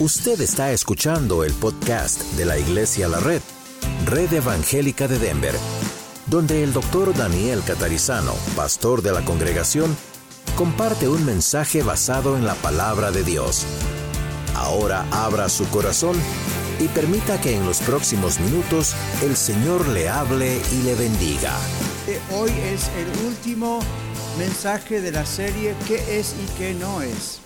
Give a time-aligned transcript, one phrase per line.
[0.00, 3.40] Usted está escuchando el podcast de la Iglesia La Red,
[4.06, 5.54] Red Evangélica de Denver,
[6.26, 9.96] donde el doctor Daniel Catarizano, pastor de la congregación,
[10.56, 13.66] comparte un mensaje basado en la palabra de Dios.
[14.56, 16.16] Ahora abra su corazón
[16.80, 21.52] y permita que en los próximos minutos el Señor le hable y le bendiga.
[22.08, 23.78] Eh, Hoy es el último
[24.40, 27.43] mensaje de la serie ¿Qué es y qué no es?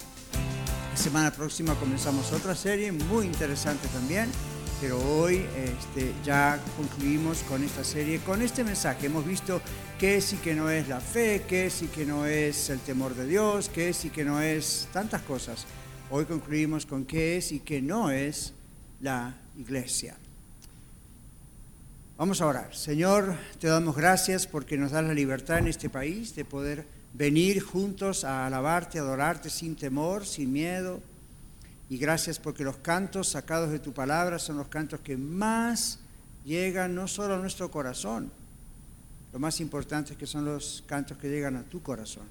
[0.98, 4.28] Semana próxima comenzamos otra serie muy interesante también,
[4.80, 9.06] pero hoy este, ya concluimos con esta serie, con este mensaje.
[9.06, 9.60] Hemos visto
[9.96, 12.80] qué es y qué no es la fe, qué es y qué no es el
[12.80, 15.66] temor de Dios, qué es y qué no es tantas cosas.
[16.10, 18.54] Hoy concluimos con qué es y qué no es
[19.00, 20.16] la iglesia.
[22.16, 22.74] Vamos a orar.
[22.74, 27.60] Señor, te damos gracias porque nos das la libertad en este país de poder venir
[27.62, 31.00] juntos a alabarte, adorarte sin temor, sin miedo.
[31.90, 36.00] Y gracias porque los cantos sacados de tu palabra son los cantos que más
[36.44, 38.30] llegan no solo a nuestro corazón,
[39.32, 42.24] lo más importante es que son los cantos que llegan a tu corazón.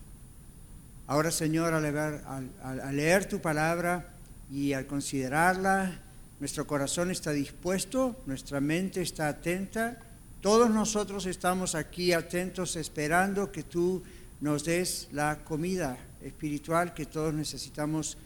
[1.05, 2.23] Ahora, Señor, al leer,
[2.63, 4.09] al, leer tu palabra
[4.51, 5.99] y al considerarla,
[6.39, 9.99] nuestro corazón está dispuesto, nuestra mente está atenta,
[10.41, 14.03] todos nosotros estamos aquí atentos esperando que tú
[14.41, 18.17] nos des la comida espiritual que todos necesitamos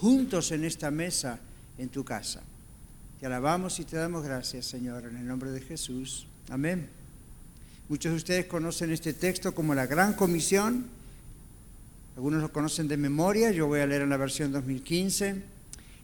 [0.00, 1.38] juntos en esta mesa
[1.78, 2.42] en tu casa.
[3.20, 6.26] Te alabamos y te damos gracias, Señor, en el nombre de Jesús.
[6.50, 6.88] Amén.
[7.88, 10.86] Muchos de ustedes conocen este texto como la Gran Comisión.
[12.16, 13.50] Algunos lo conocen de memoria.
[13.50, 15.42] Yo voy a leer en la versión 2015.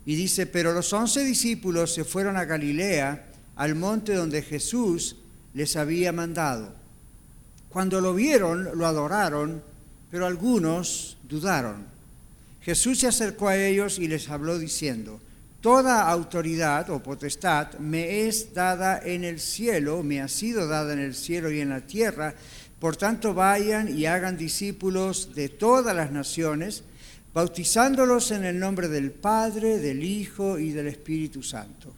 [0.07, 5.17] Y dice, pero los once discípulos se fueron a Galilea, al monte donde Jesús
[5.53, 6.80] les había mandado.
[7.71, 9.63] Cuando lo vieron, lo adoraron,
[10.11, 11.87] pero algunos dudaron.
[12.61, 15.21] Jesús se acercó a ellos y les habló diciendo,
[15.61, 21.01] Toda autoridad o potestad me es dada en el cielo, me ha sido dada en
[21.01, 22.35] el cielo y en la tierra.
[22.79, 26.83] Por tanto, vayan y hagan discípulos de todas las naciones,
[27.35, 31.93] bautizándolos en el nombre del Padre, del Hijo y del Espíritu Santo,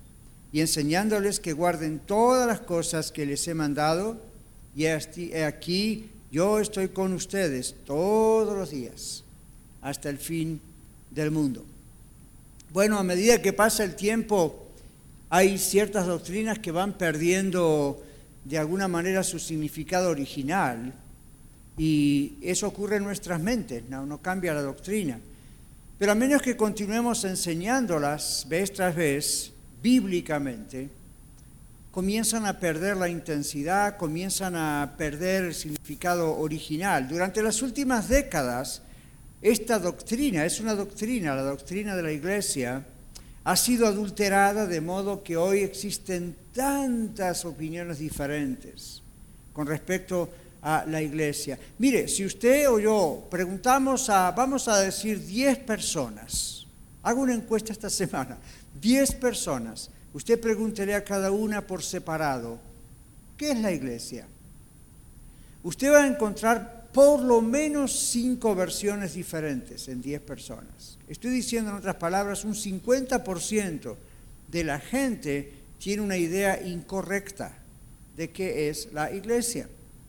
[0.53, 4.32] y enseñándoles que guarden todas las cosas que les he mandado,
[4.75, 9.23] y aquí yo estoy con ustedes todos los días,
[9.83, 10.61] hasta el fin
[11.11, 11.65] del mundo.
[12.73, 14.69] Bueno, a medida que pasa el tiempo,
[15.29, 18.03] hay ciertas doctrinas que van perdiendo
[18.45, 20.93] de alguna manera su significado original
[21.77, 25.19] y eso ocurre en nuestras mentes, no, cambia la doctrina.
[25.99, 29.53] Pero a menos que continuemos enseñándolas vez tras vez,
[29.83, 30.89] bíblicamente,
[31.93, 37.07] comienzan a perder la intensidad, comienzan a perder el significado original.
[37.07, 38.81] Durante las últimas décadas,
[39.43, 42.87] esta doctrina, es una doctrina, la doctrina de la Iglesia,
[43.45, 49.03] ha sido adulterada de modo que hoy existen tantas opiniones diferentes
[49.53, 50.31] con respecto
[50.63, 51.59] a la Iglesia.
[51.79, 56.67] Mire, si usted o yo preguntamos a, vamos a decir, 10 personas,
[57.03, 58.39] hago una encuesta esta semana,
[58.81, 62.59] 10 personas, usted pregúntele a cada una por separado,
[63.37, 64.27] ¿qué es la Iglesia?
[65.63, 70.99] Usted va a encontrar por lo menos cinco versiones diferentes en 10 personas.
[71.09, 73.97] Estoy diciendo en otras palabras, un 50%
[74.49, 77.57] de la gente tiene una idea incorrecta
[78.17, 79.69] de qué es la iglesia.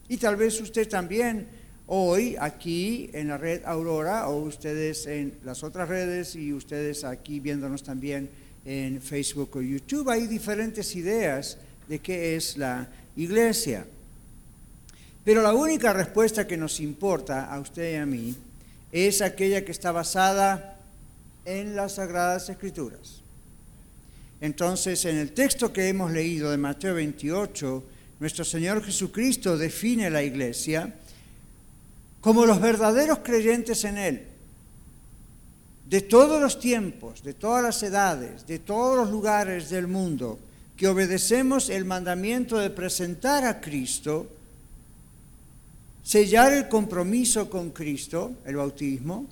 [0.10, 1.48] Y tal vez usted también
[1.88, 7.40] hoy aquí en la red Aurora o ustedes en las otras redes y ustedes aquí
[7.40, 8.30] viéndonos también
[8.66, 11.58] en Facebook o YouTube, hay diferentes ideas
[11.88, 13.86] de qué es la iglesia.
[15.24, 18.36] Pero la única respuesta que nos importa a usted y a mí
[18.92, 20.78] es aquella que está basada
[21.46, 23.22] en las Sagradas Escrituras.
[24.42, 27.84] Entonces, en el texto que hemos leído de Mateo 28,
[28.20, 30.94] nuestro Señor Jesucristo define la iglesia
[32.20, 34.24] como los verdaderos creyentes en Él,
[35.94, 40.40] de todos los tiempos, de todas las edades, de todos los lugares del mundo,
[40.76, 44.26] que obedecemos el mandamiento de presentar a Cristo
[46.02, 49.28] sellar el compromiso con Cristo, el bautismo,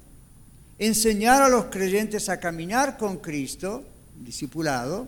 [0.78, 3.84] enseñar a los creyentes a caminar con Cristo,
[4.24, 5.08] discipulado,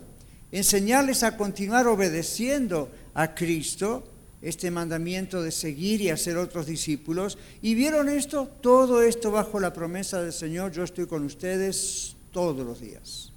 [0.52, 4.04] enseñarles a continuar obedeciendo a Cristo,
[4.44, 7.38] este mandamiento de seguir y hacer otros discípulos.
[7.62, 8.52] ¿Y vieron esto?
[8.62, 13.32] Todo esto bajo la promesa del Señor, yo estoy con ustedes todos los días,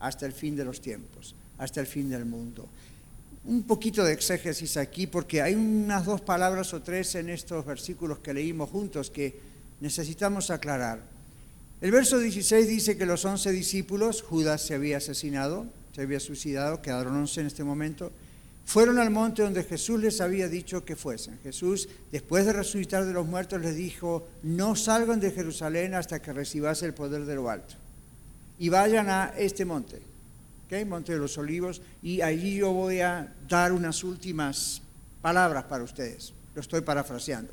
[0.00, 2.68] hasta el fin de los tiempos, hasta el fin del mundo
[3.44, 8.18] un poquito de exégesis aquí porque hay unas dos palabras o tres en estos versículos
[8.18, 9.38] que leímos juntos que
[9.80, 11.00] necesitamos aclarar.
[11.80, 16.82] El verso 16 dice que los once discípulos, Judas se había asesinado, se había suicidado,
[16.82, 18.12] quedaron once en este momento,
[18.70, 21.40] fueron al monte donde Jesús les había dicho que fuesen.
[21.42, 26.32] Jesús, después de resucitar de los muertos, les dijo, no salgan de Jerusalén hasta que
[26.32, 27.74] recibas el poder de lo alto.
[28.60, 30.00] Y vayan a este monte,
[30.66, 30.84] ¿okay?
[30.84, 34.82] Monte de los Olivos, y allí yo voy a dar unas últimas
[35.20, 36.32] palabras para ustedes.
[36.54, 37.52] Lo estoy parafraseando.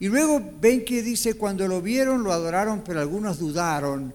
[0.00, 4.12] Y luego ven que dice, cuando lo vieron, lo adoraron, pero algunos dudaron.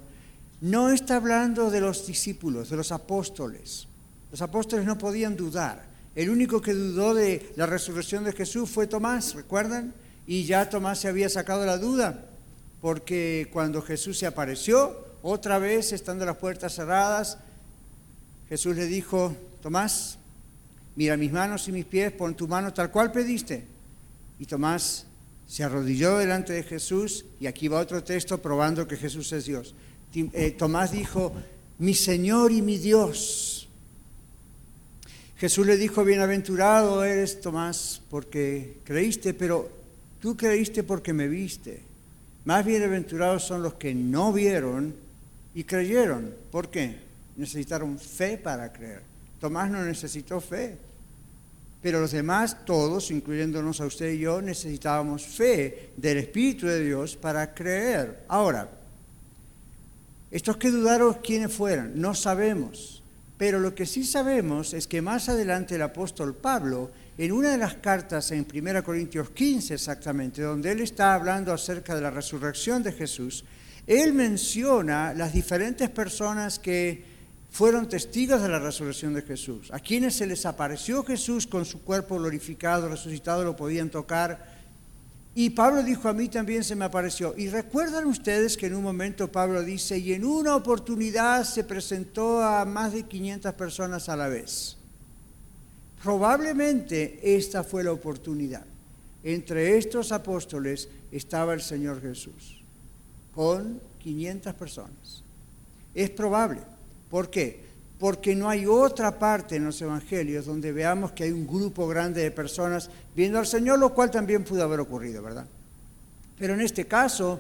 [0.62, 3.88] No está hablando de los discípulos, de los apóstoles.
[4.30, 5.95] Los apóstoles no podían dudar.
[6.16, 9.94] El único que dudó de la resurrección de Jesús fue Tomás, ¿recuerdan?
[10.26, 12.26] Y ya Tomás se había sacado la duda,
[12.82, 17.38] porque cuando Jesús se apareció, otra vez, estando las puertas cerradas,
[18.48, 20.18] Jesús le dijo, Tomás,
[20.96, 23.66] mira mis manos y mis pies, pon tu mano tal cual pediste.
[24.40, 25.08] Y Tomás
[25.48, 29.76] se arrodilló delante de Jesús y aquí va otro texto probando que Jesús es Dios.
[30.14, 31.34] Eh, Tomás dijo,
[31.78, 33.65] mi Señor y mi Dios.
[35.46, 39.70] Jesús le dijo, bienaventurado eres Tomás porque creíste, pero
[40.20, 41.84] tú creíste porque me viste.
[42.46, 44.96] Más bienaventurados son los que no vieron
[45.54, 46.34] y creyeron.
[46.52, 46.98] ¿Por qué?
[47.36, 49.04] Necesitaron fe para creer.
[49.40, 50.80] Tomás no necesitó fe.
[51.80, 57.16] Pero los demás, todos, incluyéndonos a usted y yo, necesitábamos fe del Espíritu de Dios
[57.16, 58.24] para creer.
[58.30, 58.68] Ahora,
[60.32, 62.95] estos que dudaron quiénes fueran, no sabemos.
[63.38, 67.58] Pero lo que sí sabemos es que más adelante el apóstol Pablo, en una de
[67.58, 72.82] las cartas en 1 Corintios 15 exactamente, donde él está hablando acerca de la resurrección
[72.82, 73.44] de Jesús,
[73.88, 77.04] él menciona las diferentes personas que
[77.52, 79.70] fueron testigos de la resurrección de Jesús.
[79.72, 84.55] A quienes se les apareció Jesús con su cuerpo glorificado, resucitado, lo podían tocar.
[85.38, 87.34] Y Pablo dijo, a mí también se me apareció.
[87.38, 92.42] Y recuerdan ustedes que en un momento Pablo dice, y en una oportunidad se presentó
[92.42, 94.78] a más de 500 personas a la vez.
[96.02, 98.64] Probablemente esta fue la oportunidad.
[99.26, 102.62] Entre estos apóstoles estaba el Señor Jesús,
[103.34, 105.24] con 500 personas.
[105.94, 106.62] Es probable.
[107.10, 107.65] ¿Por qué?
[108.00, 112.22] Porque no hay otra parte en los evangelios donde veamos que hay un grupo grande
[112.22, 115.46] de personas viendo al Señor, lo cual también pudo haber ocurrido, ¿verdad?
[116.38, 117.40] Pero en este caso,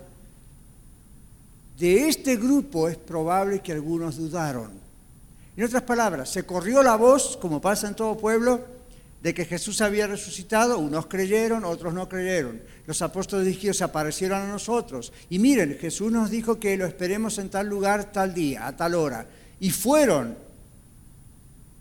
[1.77, 4.71] de este grupo es probable que algunos dudaron.
[5.57, 8.61] En otras palabras, se corrió la voz, como pasa en todo pueblo,
[9.21, 12.61] de que Jesús había resucitado, unos creyeron, otros no creyeron.
[12.85, 15.11] Los apóstoles dijeron, se aparecieron a nosotros.
[15.29, 18.95] Y miren, Jesús nos dijo que lo esperemos en tal lugar, tal día, a tal
[18.95, 19.27] hora
[19.59, 20.44] y fueron.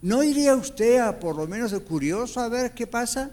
[0.05, 3.31] ¿No iría usted a por lo menos de curioso a ver qué pasa?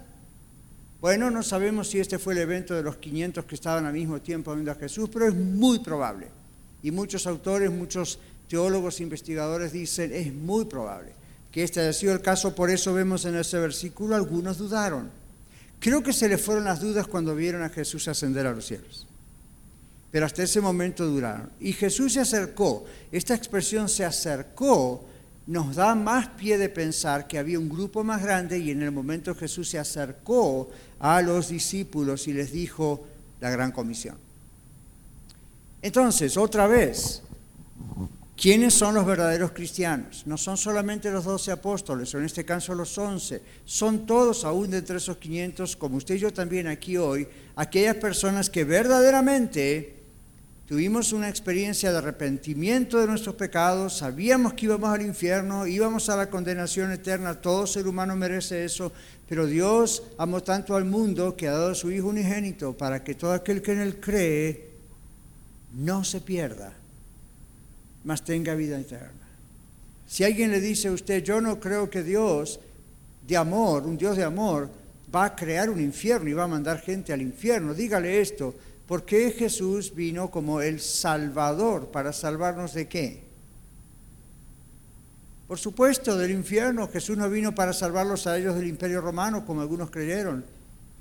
[1.02, 4.22] Bueno, no sabemos si este fue el evento de los 500 que estaban al mismo
[4.22, 6.30] tiempo viendo a Jesús, pero es muy probable.
[6.82, 11.12] Y muchos autores, muchos teólogos, investigadores dicen, es muy probable
[11.52, 15.10] que este haya sido el caso, por eso vemos en ese versículo, algunos dudaron.
[15.82, 19.08] Creo que se les fueron las dudas cuando vieron a Jesús ascender a los cielos
[20.12, 21.50] pero hasta ese momento duraron.
[21.62, 25.06] Y Jesús se acercó, esta expresión se acercó
[25.48, 28.92] nos da más pie de pensar que había un grupo más grande y en el
[28.92, 33.06] momento Jesús se acercó a los discípulos y les dijo
[33.40, 34.18] la gran comisión.
[35.82, 37.24] Entonces, otra vez,
[38.38, 40.24] ¿quiénes son los verdaderos cristianos?
[40.28, 44.70] No son solamente los doce apóstoles, o en este caso los once, son todos, aún
[44.70, 50.01] de entre esos 500, como usted y yo también aquí hoy, aquellas personas que verdaderamente
[50.72, 56.16] tuvimos una experiencia de arrepentimiento de nuestros pecados, sabíamos que íbamos al infierno, íbamos a
[56.16, 58.90] la condenación eterna, todo ser humano merece eso,
[59.28, 63.16] pero Dios amó tanto al mundo que ha dado a su Hijo unigénito para que
[63.16, 64.70] todo aquel que en él cree
[65.74, 66.72] no se pierda,
[68.06, 69.28] mas tenga vida eterna.
[70.08, 72.62] Si alguien le dice a usted, yo no creo que Dios
[73.28, 74.70] de amor, un Dios de amor,
[75.14, 78.56] va a crear un infierno y va a mandar gente al infierno, dígale esto,
[78.92, 81.92] ¿Por qué Jesús vino como el Salvador?
[81.92, 83.24] ¿Para salvarnos de qué?
[85.48, 86.90] Por supuesto, del infierno.
[86.90, 90.44] Jesús no vino para salvarlos a ellos del imperio romano, como algunos creyeron,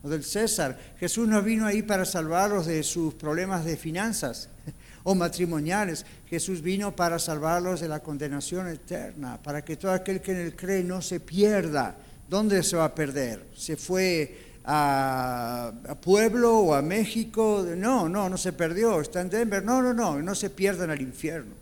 [0.05, 0.79] o del César.
[1.01, 4.49] Jesús no vino ahí para salvarlos de sus problemas de finanzas
[5.03, 6.07] o matrimoniales.
[6.29, 10.55] Jesús vino para salvarlos de la condenación eterna, para que todo aquel que en él
[10.55, 11.97] cree no se pierda.
[12.29, 13.47] ¿Dónde se va a perder?
[13.57, 17.67] Se fue a, Pueblo o a México.
[17.77, 19.65] No, no, no se perdió, está en Denver.
[19.65, 21.55] No, no, no, no se pierdan al infierno,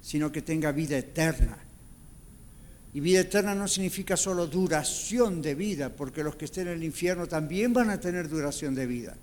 [0.00, 1.58] sino que tenga vida eterna.
[2.92, 6.84] Y vida eterna no significa solo duración de vida, porque los que estén en el
[6.84, 9.16] infierno también van a tener duración de vida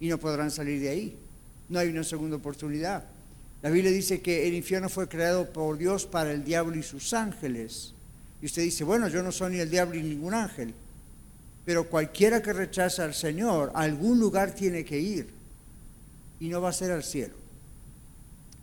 [0.00, 1.16] y no podrán salir de ahí.
[1.68, 3.04] no hay una segunda oportunidad.
[3.62, 7.14] La Biblia dice que el infierno fue creado por Dios para el diablo y sus
[7.14, 7.94] ángeles.
[8.42, 10.74] Y usted dice, bueno, yo no soy ni el diablo ni ningún ángel.
[11.64, 15.28] Pero cualquiera que rechaza al Señor, a algún lugar tiene que ir.
[16.40, 17.34] Y no va a ser al cielo.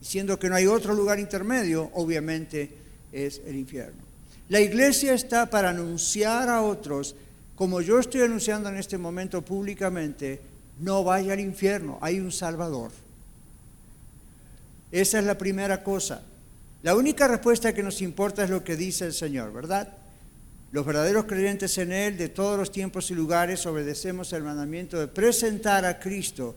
[0.02, 2.72] Siendo que no hay otro lugar intermedio, obviamente
[3.12, 4.02] es el infierno.
[4.50, 7.16] La iglesia está para anunciar a otros,
[7.56, 10.42] como yo estoy anunciando en este momento públicamente,
[10.80, 12.92] no vaya al infierno, hay un Salvador.
[14.92, 16.24] Esa es la primera cosa.
[16.82, 19.90] La única respuesta que nos importa es lo que dice el Señor, ¿verdad?
[20.72, 25.08] Los verdaderos creyentes en Él de todos los tiempos y lugares obedecemos el mandamiento de
[25.08, 26.56] presentar a Cristo,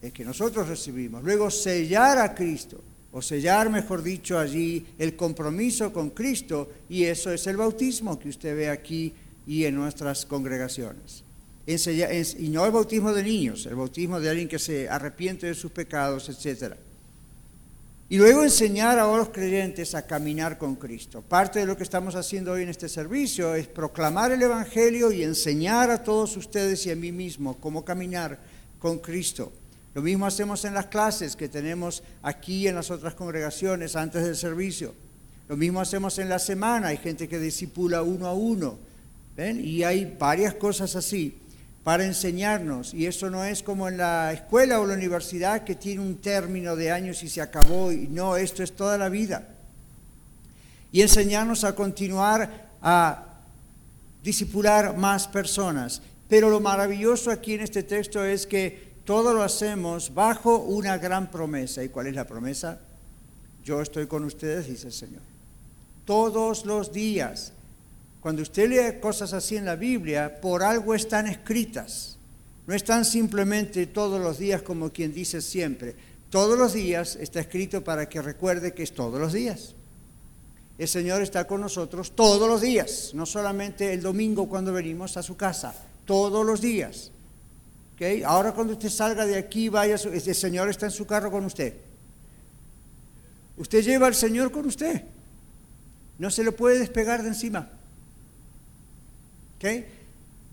[0.00, 5.92] el que nosotros recibimos, luego sellar a Cristo, o sellar, mejor dicho, allí el compromiso
[5.92, 9.12] con Cristo, y eso es el bautismo que usted ve aquí
[9.46, 11.24] y en nuestras congregaciones.
[11.66, 15.72] y no el bautismo de niños, el bautismo de alguien que se arrepiente de sus
[15.72, 16.76] pecados, etcétera.
[18.10, 21.20] Y luego enseñar a los creyentes a caminar con Cristo.
[21.20, 25.22] Parte de lo que estamos haciendo hoy en este servicio es proclamar el Evangelio y
[25.22, 28.38] enseñar a todos ustedes y a mí mismo cómo caminar
[28.78, 29.52] con Cristo.
[29.92, 34.36] Lo mismo hacemos en las clases que tenemos aquí en las otras congregaciones antes del
[34.36, 34.94] servicio.
[35.46, 36.88] Lo mismo hacemos en la semana.
[36.88, 38.78] Hay gente que disipula uno a uno.
[39.36, 39.62] ¿ven?
[39.62, 41.38] Y hay varias cosas así
[41.88, 42.92] para enseñarnos.
[42.92, 46.76] Y eso no es como en la escuela o la universidad que tiene un término
[46.76, 47.90] de años y se acabó.
[47.90, 49.48] Y no, esto es toda la vida.
[50.92, 53.24] Y enseñarnos a continuar a
[54.22, 56.02] disipular más personas.
[56.28, 61.30] Pero lo maravilloso aquí en este texto es que todo lo hacemos bajo una gran
[61.30, 61.82] promesa.
[61.82, 62.80] ¿Y cuál es la promesa?
[63.64, 65.22] Yo estoy con ustedes, dice el Señor.
[66.04, 67.54] Todos los días
[68.20, 72.18] cuando usted lee cosas así en la Biblia, por algo están escritas.
[72.66, 75.94] No están simplemente todos los días como quien dice siempre.
[76.30, 79.74] Todos los días está escrito para que recuerde que es todos los días.
[80.76, 85.22] El Señor está con nosotros todos los días, no solamente el domingo cuando venimos a
[85.22, 87.10] su casa, todos los días.
[87.94, 88.22] ¿Okay?
[88.22, 91.74] Ahora cuando usted salga de aquí, vaya, el Señor está en su carro con usted.
[93.56, 95.02] Usted lleva al Señor con usted.
[96.18, 97.77] No se le puede despegar de encima.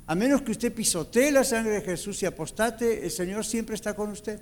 [0.07, 3.95] A menos que usted pisotee la sangre de Jesús y apostate, el Señor siempre está
[3.95, 4.39] con usted.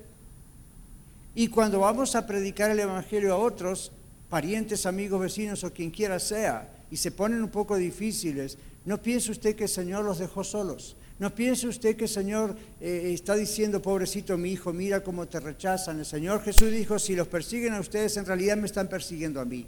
[1.35, 3.91] Y cuando vamos a predicar el Evangelio a otros,
[4.29, 9.31] parientes, amigos, vecinos o quien quiera sea, y se ponen un poco difíciles, no piense
[9.31, 10.95] usted que el Señor los dejó solos.
[11.19, 15.39] No piense usted que el Señor eh, está diciendo, pobrecito mi hijo, mira cómo te
[15.39, 15.99] rechazan.
[15.99, 19.45] El Señor Jesús dijo, si los persiguen a ustedes, en realidad me están persiguiendo a
[19.45, 19.65] mí.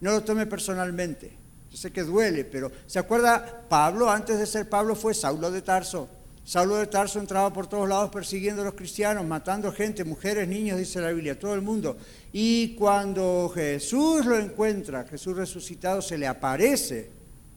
[0.00, 1.43] No lo tome personalmente.
[1.74, 3.66] Yo sé que duele, pero ¿se acuerda?
[3.68, 6.08] Pablo, antes de ser Pablo, fue Saulo de Tarso.
[6.44, 10.78] Saulo de Tarso entraba por todos lados persiguiendo a los cristianos, matando gente, mujeres, niños,
[10.78, 11.96] dice la Biblia, todo el mundo.
[12.32, 17.10] Y cuando Jesús lo encuentra, Jesús resucitado, se le aparece.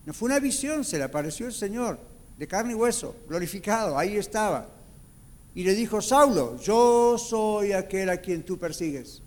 [0.04, 2.00] No fue una visión, se le apareció el Señor,
[2.40, 4.68] de carne y hueso, glorificado, ahí estaba.
[5.54, 9.22] Y le dijo, Saulo, yo soy aquel a quien tú persigues.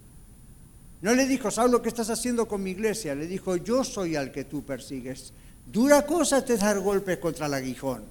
[1.03, 3.15] No le dijo, Saulo, ¿qué estás haciendo con mi iglesia?
[3.15, 5.33] Le dijo, yo soy al que tú persigues.
[5.67, 8.05] Dura cosa te dar golpes contra el aguijón.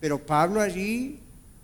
[0.00, 1.20] Pero Pablo allí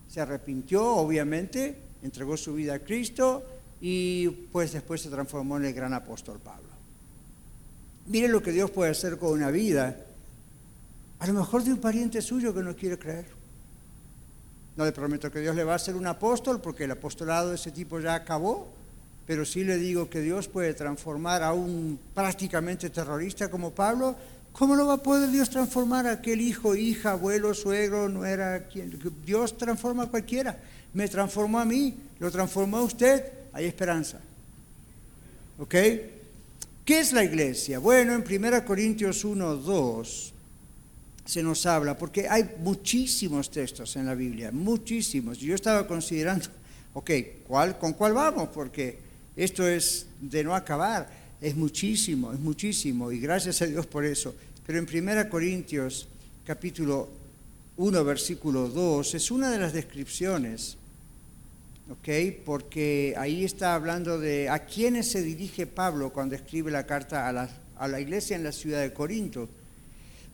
[0.08, 3.42] se arrepintió, obviamente, entregó su vida a Cristo
[3.80, 6.68] y pues después se transformó en el gran apóstol Pablo.
[8.06, 9.96] Mire lo que Dios puede hacer con una vida,
[11.18, 13.26] a lo mejor de un pariente suyo que no quiere creer.
[14.76, 17.54] No le prometo que Dios le va a hacer un apóstol porque el apostolado de
[17.56, 18.72] ese tipo ya acabó,
[19.32, 24.14] pero sí le digo que Dios puede transformar a un prácticamente terrorista como Pablo.
[24.52, 28.68] ¿Cómo no va a poder Dios transformar a aquel hijo, hija, abuelo, suegro, no era
[28.68, 29.00] quien?
[29.24, 30.60] Dios transforma a cualquiera.
[30.92, 33.24] Me transformó a mí, lo transformó a usted.
[33.54, 34.20] Hay esperanza.
[35.58, 35.74] ¿Ok?
[36.84, 37.78] ¿Qué es la iglesia?
[37.78, 40.34] Bueno, en 1 Corintios 1, 2
[41.24, 45.38] se nos habla, porque hay muchísimos textos en la Biblia, muchísimos.
[45.38, 46.48] Yo estaba considerando,
[46.92, 47.10] ok,
[47.48, 48.50] ¿cuál, ¿con cuál vamos?
[48.52, 51.08] Porque esto es de no acabar,
[51.40, 54.34] es muchísimo, es muchísimo, y gracias a Dios por eso.
[54.66, 56.06] Pero en 1 Corintios
[56.46, 57.08] capítulo
[57.76, 60.76] 1, versículo 2, es una de las descripciones,
[61.90, 62.42] ¿ok?
[62.44, 67.32] Porque ahí está hablando de a quiénes se dirige Pablo cuando escribe la carta a
[67.32, 69.48] la, a la iglesia en la ciudad de Corinto.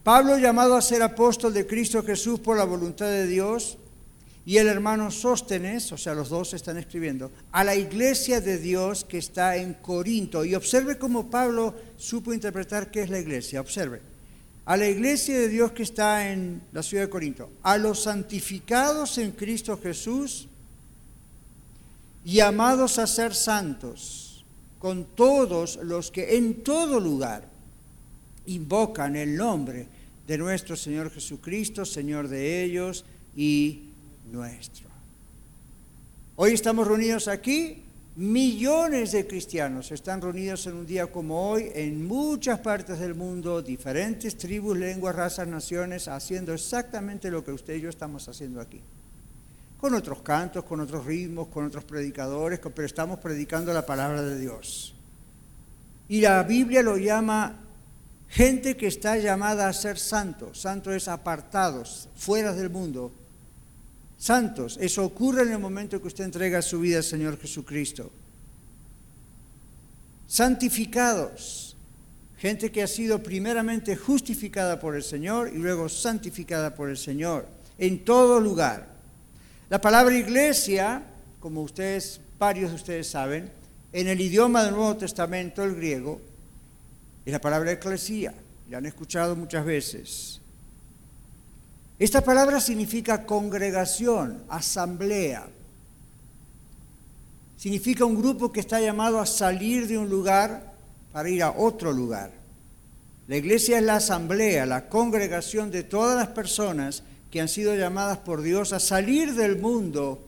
[0.02, 3.78] Pablo, llamado a ser apóstol de Cristo Jesús por la voluntad de Dios,
[4.48, 9.04] y el hermano Sóstenes, o sea, los dos están escribiendo, a la iglesia de Dios
[9.04, 10.42] que está en Corinto.
[10.42, 13.60] Y observe cómo Pablo supo interpretar qué es la iglesia.
[13.60, 14.00] Observe.
[14.64, 19.18] A la iglesia de Dios que está en la ciudad de Corinto, a los santificados
[19.18, 20.48] en Cristo Jesús
[22.24, 24.46] llamados a ser santos,
[24.78, 27.46] con todos los que en todo lugar
[28.46, 29.88] invocan el nombre
[30.26, 33.04] de nuestro Señor Jesucristo, Señor de ellos
[33.36, 33.87] y
[34.30, 34.86] nuestro.
[36.36, 37.82] Hoy estamos reunidos aquí,
[38.16, 43.62] millones de cristianos están reunidos en un día como hoy en muchas partes del mundo,
[43.62, 48.80] diferentes tribus, lenguas, razas, naciones, haciendo exactamente lo que usted y yo estamos haciendo aquí.
[49.80, 54.38] Con otros cantos, con otros ritmos, con otros predicadores, pero estamos predicando la palabra de
[54.38, 54.94] Dios.
[56.08, 57.64] Y la Biblia lo llama
[58.28, 60.60] Gente que está llamada a ser santos.
[60.60, 63.10] Santo es apartados, fuera del mundo.
[64.18, 64.76] Santos.
[64.80, 68.10] Eso ocurre en el momento que usted entrega su vida al Señor Jesucristo.
[70.26, 71.76] Santificados.
[72.36, 77.46] Gente que ha sido primeramente justificada por el Señor y luego santificada por el Señor.
[77.78, 78.88] En todo lugar.
[79.70, 81.02] La palabra iglesia,
[81.40, 83.50] como ustedes, varios de ustedes saben,
[83.92, 86.20] en el idioma del Nuevo Testamento, el griego,
[87.24, 88.34] es la palabra eclesía,
[88.70, 90.40] la han escuchado muchas veces.
[91.98, 95.48] Esta palabra significa congregación, asamblea.
[97.56, 100.74] Significa un grupo que está llamado a salir de un lugar
[101.12, 102.30] para ir a otro lugar.
[103.26, 107.02] La iglesia es la asamblea, la congregación de todas las personas
[107.32, 110.20] que han sido llamadas por Dios a salir del mundo,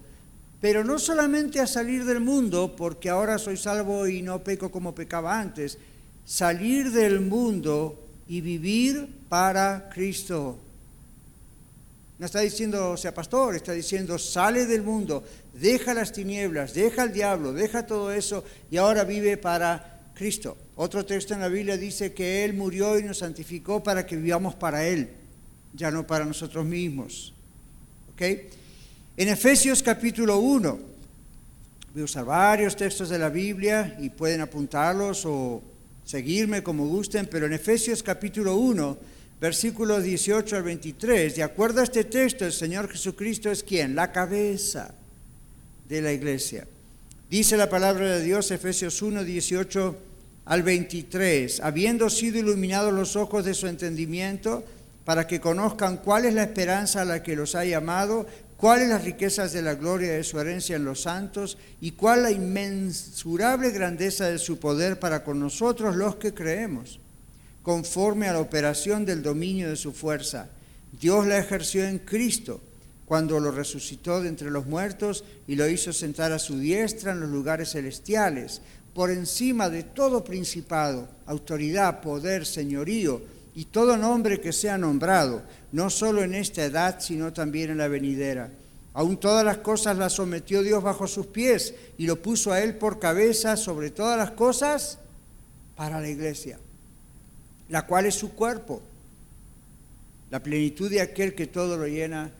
[0.61, 4.95] pero no solamente a salir del mundo porque ahora soy salvo y no peco como
[4.95, 5.79] pecaba antes,
[6.27, 7.97] salir del mundo
[8.27, 10.59] y vivir para Cristo.
[12.21, 15.25] No está diciendo sea pastor, está diciendo sale del mundo,
[15.55, 20.55] deja las tinieblas, deja el diablo, deja todo eso y ahora vive para Cristo.
[20.77, 24.55] Otro texto en la Biblia dice que Él murió y nos santificó para que vivamos
[24.55, 25.09] para Él,
[25.73, 27.33] ya no para nosotros mismos.
[28.13, 28.21] ¿Ok?
[29.17, 30.79] En Efesios capítulo 1,
[31.95, 35.63] voy a usar varios textos de la Biblia y pueden apuntarlos o
[36.05, 38.99] seguirme como gusten, pero en Efesios capítulo 1,
[39.41, 43.95] versículos 18 al 23, de acuerdo a este texto, el Señor Jesucristo es quien?
[43.95, 44.95] La cabeza
[45.89, 46.67] de la iglesia.
[47.31, 49.97] Dice la palabra de Dios, Efesios 1, 18
[50.45, 54.65] al 23, habiendo sido iluminados los ojos de su entendimiento,
[55.05, 58.27] para que conozcan cuál es la esperanza a la que los ha llamado,
[58.57, 62.31] cuáles las riquezas de la gloria de su herencia en los santos y cuál la
[62.31, 67.01] inmensurable grandeza de su poder para con nosotros los que creemos,
[67.63, 70.49] conforme a la operación del dominio de su fuerza.
[71.01, 72.61] Dios la ejerció en Cristo
[73.07, 77.21] cuando lo resucitó de entre los muertos y lo hizo sentar a su diestra en
[77.21, 78.63] los lugares celestiales,
[78.95, 83.21] por encima de todo principado, autoridad, poder, señorío
[83.55, 85.43] y todo nombre que sea nombrado
[85.73, 88.51] no solo en esta edad, sino también en la venidera.
[88.93, 92.77] Aún todas las cosas las sometió Dios bajo sus pies y lo puso a él
[92.77, 94.99] por cabeza sobre todas las cosas
[95.77, 96.59] para la iglesia,
[97.71, 98.83] la cual es su cuerpo,
[100.31, 102.31] la plenitud de aquel que todo lo llena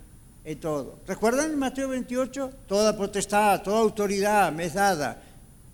[0.45, 0.99] en todo.
[1.07, 2.53] ¿Recuerdan en Mateo 28?
[2.67, 5.23] Toda potestad, toda autoridad me es dada.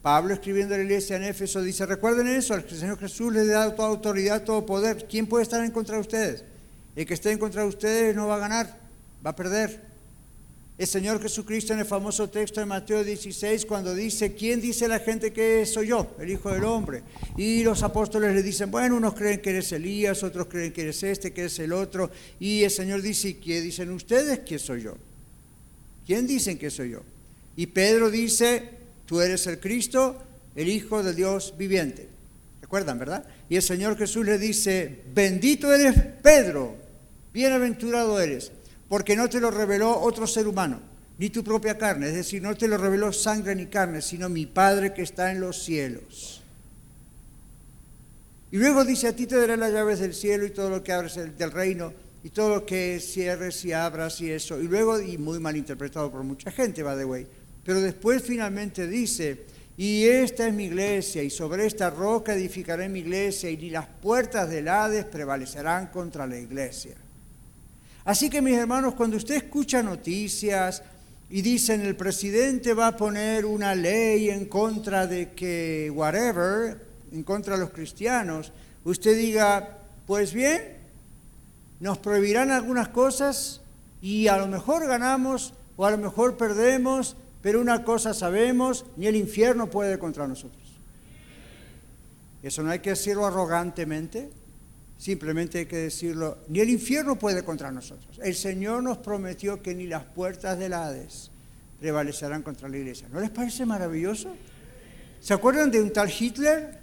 [0.02, 3.44] Pablo escribiendo a la iglesia en Éfeso dice, recuerden eso, al Señor Jesús le ha
[3.44, 5.06] dado toda autoridad, todo poder.
[5.08, 6.44] ¿Quién puede estar en contra de ustedes?
[6.94, 8.78] El que esté en contra de ustedes no va a ganar,
[9.24, 9.85] va a perder.
[10.78, 14.98] El Señor Jesucristo en el famoso texto de Mateo 16, cuando dice, ¿quién dice la
[14.98, 16.14] gente que soy yo?
[16.20, 17.02] El Hijo del Hombre.
[17.38, 21.02] Y los apóstoles le dicen, bueno, unos creen que eres Elías, otros creen que eres
[21.02, 22.10] este, que eres el otro.
[22.38, 24.98] Y el Señor dice, ¿qué dicen ustedes que soy yo?
[26.06, 27.00] ¿Quién dicen que soy yo?
[27.56, 28.68] Y Pedro dice,
[29.06, 30.22] tú eres el Cristo,
[30.54, 32.06] el Hijo del Dios viviente.
[32.60, 33.24] ¿Recuerdan, verdad?
[33.48, 36.76] Y el Señor Jesús le dice, bendito eres Pedro,
[37.32, 38.52] Bienaventurado eres,
[38.88, 40.80] porque no te lo reveló otro ser humano,
[41.18, 44.46] ni tu propia carne, es decir, no te lo reveló sangre ni carne, sino mi
[44.46, 46.42] Padre que está en los cielos.
[48.50, 50.92] Y luego dice, a ti te daré las llaves del cielo y todo lo que
[50.92, 54.60] abres del reino, y todo lo que cierres y abras y eso.
[54.60, 57.26] Y luego, y muy mal interpretado por mucha gente, va de way.
[57.64, 59.44] Pero después finalmente dice,
[59.76, 63.86] y esta es mi iglesia, y sobre esta roca edificaré mi iglesia, y ni las
[63.86, 66.96] puertas del Hades prevalecerán contra la iglesia.
[68.06, 70.80] Así que mis hermanos, cuando usted escucha noticias
[71.28, 77.24] y dicen el presidente va a poner una ley en contra de que whatever, en
[77.24, 78.52] contra de los cristianos,
[78.84, 80.76] usted diga, pues bien,
[81.80, 83.60] nos prohibirán algunas cosas
[84.00, 89.08] y a lo mejor ganamos o a lo mejor perdemos, pero una cosa sabemos, ni
[89.08, 90.62] el infierno puede contra nosotros.
[92.44, 94.30] Eso no hay que decirlo arrogantemente,
[94.98, 98.18] Simplemente hay que decirlo, ni el infierno puede contra nosotros.
[98.22, 101.30] El Señor nos prometió que ni las puertas del Hades
[101.80, 103.08] prevalecerán contra la iglesia.
[103.12, 104.34] ¿No les parece maravilloso?
[105.20, 106.78] ¿Se acuerdan de un tal Hitler?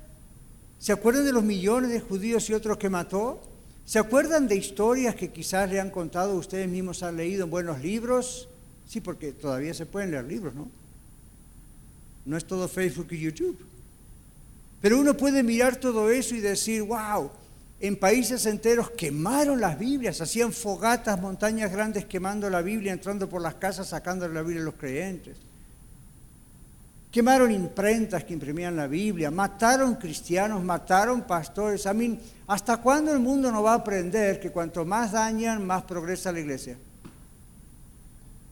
[0.79, 3.41] ¿Se acuerdan de los millones de judíos y otros que mató?
[3.85, 7.81] ¿Se acuerdan de historias que quizás le han contado, ustedes mismos han leído en buenos
[7.81, 8.47] libros?
[8.87, 10.69] Sí, porque todavía se pueden leer libros, ¿no?
[12.25, 13.57] No es todo Facebook y YouTube.
[14.81, 17.31] Pero uno puede mirar todo eso y decir, wow,
[17.83, 23.41] en países enteros quemaron las Biblias, hacían fogatas, montañas grandes quemando la Biblia, entrando por
[23.41, 25.35] las casas, sacando la Biblia a los creyentes.
[27.11, 31.85] Quemaron imprentas que imprimían la Biblia, mataron cristianos, mataron pastores.
[31.85, 32.17] A mí,
[32.47, 36.39] ¿hasta cuándo el mundo no va a aprender que cuanto más dañan, más progresa la
[36.39, 36.77] iglesia?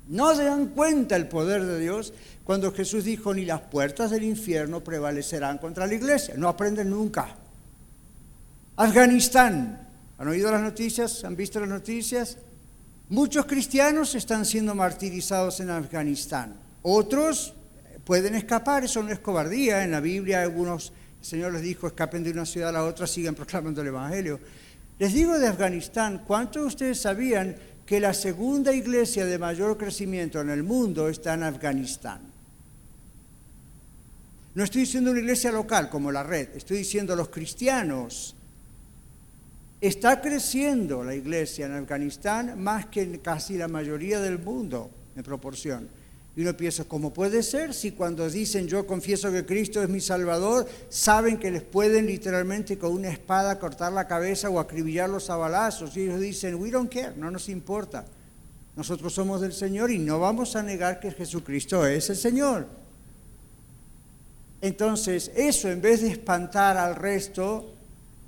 [0.10, 2.13] No se dan cuenta el poder de Dios
[2.44, 6.34] cuando Jesús dijo, ni las puertas del infierno prevalecerán contra la iglesia.
[6.36, 7.38] No aprenden nunca.
[8.76, 11.24] Afganistán, ¿han oído las noticias?
[11.24, 12.38] ¿Han visto las noticias?
[13.10, 16.56] Muchos cristianos están siendo martirizados en Afganistán.
[16.82, 17.54] Otros
[18.06, 19.84] pueden escapar, eso no es cobardía.
[19.84, 23.08] En la Biblia algunos, el Señor les dijo, escapen de una ciudad a la otra,
[23.08, 24.40] sigan proclamando el Evangelio.
[24.98, 27.56] Les digo de Afganistán, ¿cuántos de ustedes sabían
[27.86, 32.22] que la segunda iglesia de mayor crecimiento en el mundo está en Afganistán?
[34.56, 38.36] No estoy diciendo una iglesia local como la red, estoy diciendo los cristianos.
[39.82, 45.24] Está creciendo la iglesia en Afganistán más que en casi la mayoría del mundo en
[45.24, 45.89] proporción.
[46.36, 50.00] Y uno piensa, ¿cómo puede ser si cuando dicen yo confieso que Cristo es mi
[50.00, 55.36] Salvador, saben que les pueden literalmente con una espada cortar la cabeza o acribillarlos a
[55.36, 55.98] balazos?
[55.98, 58.06] Y ellos dicen, we don't care, no nos importa.
[58.76, 62.67] Nosotros somos del Señor y no vamos a negar que Jesucristo es el Señor.
[64.62, 67.74] Entonces, eso en vez de espantar al resto,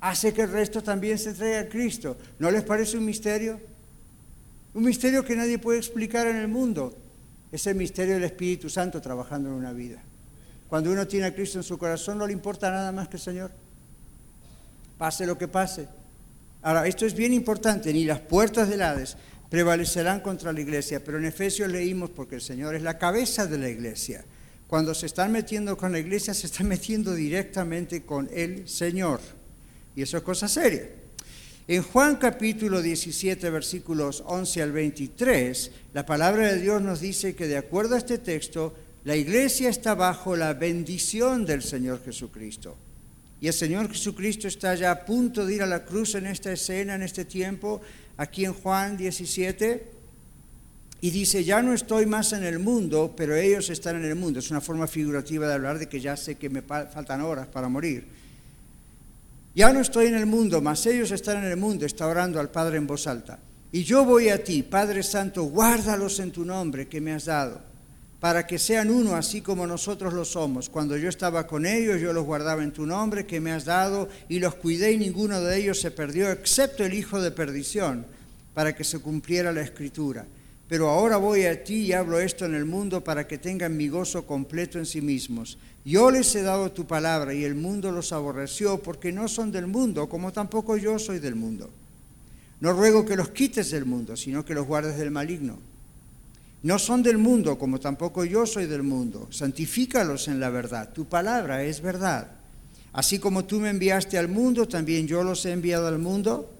[0.04, 2.18] hace que el resto también se traiga a Cristo.
[2.38, 3.58] ¿No les parece un misterio?
[4.74, 6.94] Un misterio que nadie puede explicar en el mundo
[7.50, 10.02] es el misterio del Espíritu Santo trabajando en una vida.
[10.68, 13.22] Cuando uno tiene a Cristo en su corazón no le importa nada más que el
[13.22, 13.50] Señor.
[14.98, 15.88] Pase lo que pase.
[16.60, 19.16] Ahora, esto es bien importante, ni las puertas del Hades
[19.48, 23.56] prevalecerán contra la iglesia, pero en Efesios leímos porque el Señor es la cabeza de
[23.56, 24.22] la iglesia.
[24.66, 29.20] Cuando se están metiendo con la iglesia, se están metiendo directamente con el Señor.
[29.96, 30.88] Y eso es cosa seria.
[31.66, 37.46] En Juan capítulo 17, versículos 11 al 23, la palabra de Dios nos dice que
[37.46, 42.76] de acuerdo a este texto, la iglesia está bajo la bendición del Señor Jesucristo.
[43.40, 46.52] Y el Señor Jesucristo está ya a punto de ir a la cruz en esta
[46.52, 47.80] escena, en este tiempo,
[48.16, 49.90] aquí en Juan 17.
[51.00, 54.38] Y dice, ya no estoy más en el mundo, pero ellos están en el mundo.
[54.38, 57.68] Es una forma figurativa de hablar de que ya sé que me faltan horas para
[57.68, 58.23] morir.
[59.54, 62.50] Ya no estoy en el mundo, mas ellos están en el mundo, está orando al
[62.50, 63.38] Padre en voz alta.
[63.70, 67.60] Y yo voy a ti, Padre Santo, guárdalos en tu nombre que me has dado,
[68.18, 70.68] para que sean uno así como nosotros lo somos.
[70.68, 74.08] Cuando yo estaba con ellos, yo los guardaba en tu nombre que me has dado,
[74.28, 78.06] y los cuidé y ninguno de ellos se perdió, excepto el hijo de perdición,
[78.54, 80.26] para que se cumpliera la escritura.
[80.68, 83.88] Pero ahora voy a ti y hablo esto en el mundo para que tengan mi
[83.88, 85.58] gozo completo en sí mismos.
[85.84, 89.66] Yo les he dado tu palabra y el mundo los aborreció porque no son del
[89.66, 91.70] mundo, como tampoco yo soy del mundo.
[92.60, 95.58] No ruego que los quites del mundo, sino que los guardes del maligno.
[96.62, 99.28] No son del mundo, como tampoco yo soy del mundo.
[99.30, 100.90] Santifícalos en la verdad.
[100.94, 102.28] Tu palabra es verdad.
[102.94, 106.50] Así como tú me enviaste al mundo, también yo los he enviado al mundo.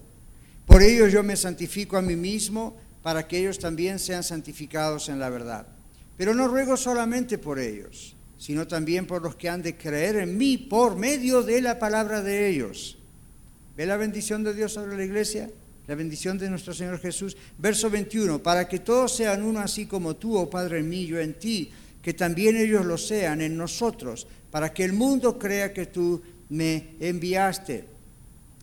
[0.67, 5.19] Por ello yo me santifico a mí mismo, para que ellos también sean santificados en
[5.19, 5.67] la verdad.
[6.17, 10.37] Pero no ruego solamente por ellos sino también por los que han de creer en
[10.37, 12.97] mí por medio de la palabra de ellos.
[13.75, 15.49] ¿Ve la bendición de Dios sobre la iglesia?
[15.87, 17.35] La bendición de nuestro Señor Jesús.
[17.57, 21.71] Verso 21, para que todos sean uno así como tú, oh Padre mío, en ti,
[22.01, 26.95] que también ellos lo sean en nosotros, para que el mundo crea que tú me
[26.99, 27.85] enviaste.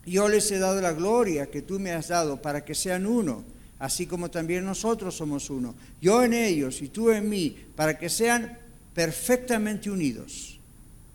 [0.05, 3.45] Yo les he dado la gloria que tú me has dado para que sean uno,
[3.83, 5.75] así como también nosotros somos uno.
[6.01, 8.57] Yo en ellos y tú en mí, para que sean
[8.95, 10.61] perfectamente unidos,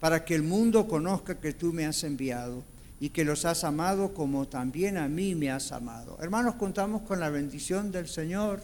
[0.01, 2.65] para que el mundo conozca que tú me has enviado
[2.99, 6.17] y que los has amado como también a mí me has amado.
[6.21, 8.61] Hermanos, contamos con la bendición del Señor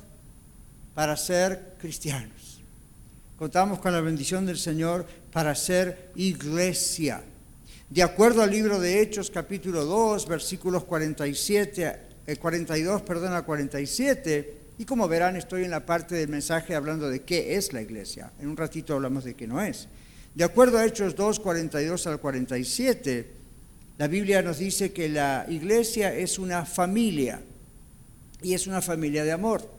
[0.93, 2.61] para ser cristianos.
[3.37, 7.23] Contamos con la bendición del Señor para ser iglesia.
[7.89, 14.57] De acuerdo al libro de Hechos capítulo 2, versículos 47, 42, eh, perdón, a 47,
[14.77, 18.31] y como verán, estoy en la parte del mensaje hablando de qué es la iglesia.
[18.39, 19.87] En un ratito hablamos de qué no es.
[20.33, 23.31] De acuerdo a Hechos 2, 42 al 47,
[23.97, 27.41] la Biblia nos dice que la iglesia es una familia
[28.41, 29.69] y es una familia de amor.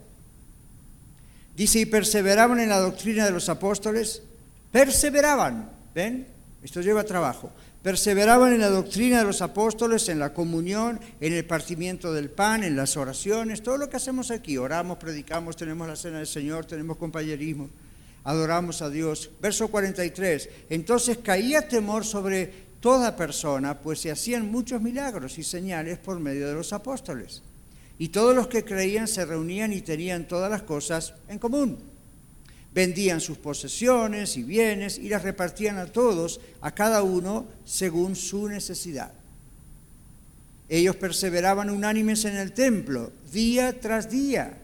[1.57, 4.22] Dice, y perseveraban en la doctrina de los apóstoles.
[4.70, 6.26] Perseveraban, ¿ven?
[6.64, 7.53] Esto lleva trabajo.
[7.83, 12.64] Perseveraban en la doctrina de los apóstoles, en la comunión, en el partimiento del pan,
[12.64, 14.57] en las oraciones, todo lo que hacemos aquí.
[14.57, 17.68] Oramos, predicamos, tenemos la cena del Señor, tenemos compañerismo,
[18.24, 19.31] adoramos a Dios.
[19.42, 20.48] Verso 43.
[20.70, 22.50] Entonces caía temor sobre
[22.81, 27.42] toda persona, pues se hacían muchos milagros y señales por medio de los apóstoles.
[27.98, 31.93] Y todos los que creían se reunían y tenían todas las cosas en común
[32.74, 38.48] vendían sus posesiones y bienes y las repartían a todos, a cada uno según su
[38.48, 39.12] necesidad.
[40.68, 44.58] Ellos perseveraban unánimes en el templo, día tras día,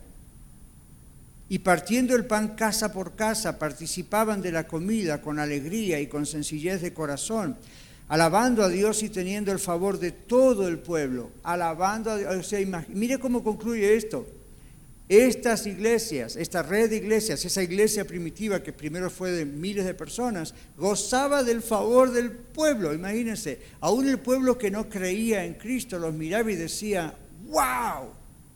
[1.49, 6.27] y partiendo el pan casa por casa, participaban de la comida con alegría y con
[6.27, 7.57] sencillez de corazón,
[8.09, 12.53] alabando a Dios y teniendo el favor de todo el pueblo, alabando a Dios.
[12.89, 14.27] mire cómo concluye esto
[15.11, 19.93] estas iglesias, esta red de iglesias, esa iglesia primitiva que primero fue de miles de
[19.93, 22.95] personas, gozaba del favor del pueblo.
[22.95, 27.13] Imagínense, aún el pueblo que no creía en Cristo los miraba y decía,
[27.49, 28.11] wow,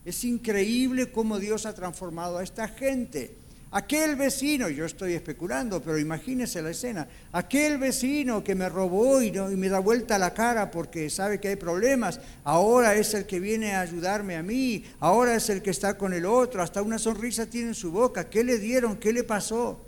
[0.05, 3.35] es increíble cómo Dios ha transformado a esta gente.
[3.77, 9.37] Aquel vecino, yo estoy especulando, pero imagínese la escena, aquel vecino que me robó y,
[9.37, 13.41] y, me da vuelta la cara porque sabe que hay problemas, ahora es el que
[13.41, 17.01] viene a ayudarme a mí, ahora es el que está con el otro, hasta una
[17.01, 18.97] sonrisa tiene en su boca, ¿qué le dieron?
[18.97, 19.85] ¿Qué le pasó?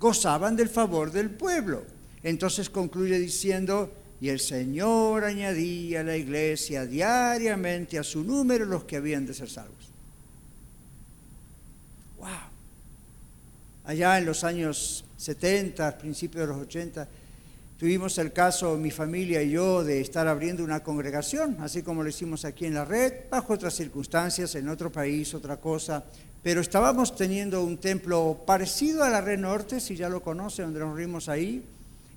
[0.00, 1.84] Gozaban del favor del pueblo.
[2.22, 8.84] Entonces concluye diciendo, y el Señor añadía a la iglesia diariamente a su número los
[8.84, 9.95] que habían de ser salvos.
[13.86, 17.08] Allá en los años 70, principios de los 80,
[17.78, 22.08] tuvimos el caso, mi familia y yo, de estar abriendo una congregación, así como lo
[22.08, 26.04] hicimos aquí en la red, bajo otras circunstancias, en otro país, otra cosa,
[26.42, 30.80] pero estábamos teniendo un templo parecido a la red norte, si ya lo conocen, donde
[30.80, 31.64] nos reunimos ahí,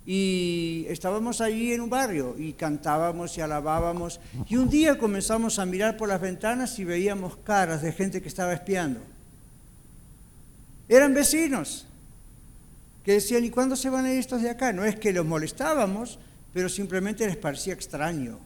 [0.05, 5.65] y estábamos allí en un barrio y cantábamos y alabábamos, y un día comenzamos a
[5.65, 9.01] mirar por las ventanas y veíamos caras de gente que estaba espiando.
[10.89, 11.85] Eran vecinos
[13.05, 14.73] que decían, ¿y cuándo se van a ir estos de acá?
[14.73, 16.19] No es que los molestábamos,
[16.53, 18.39] pero simplemente les parecía extraño.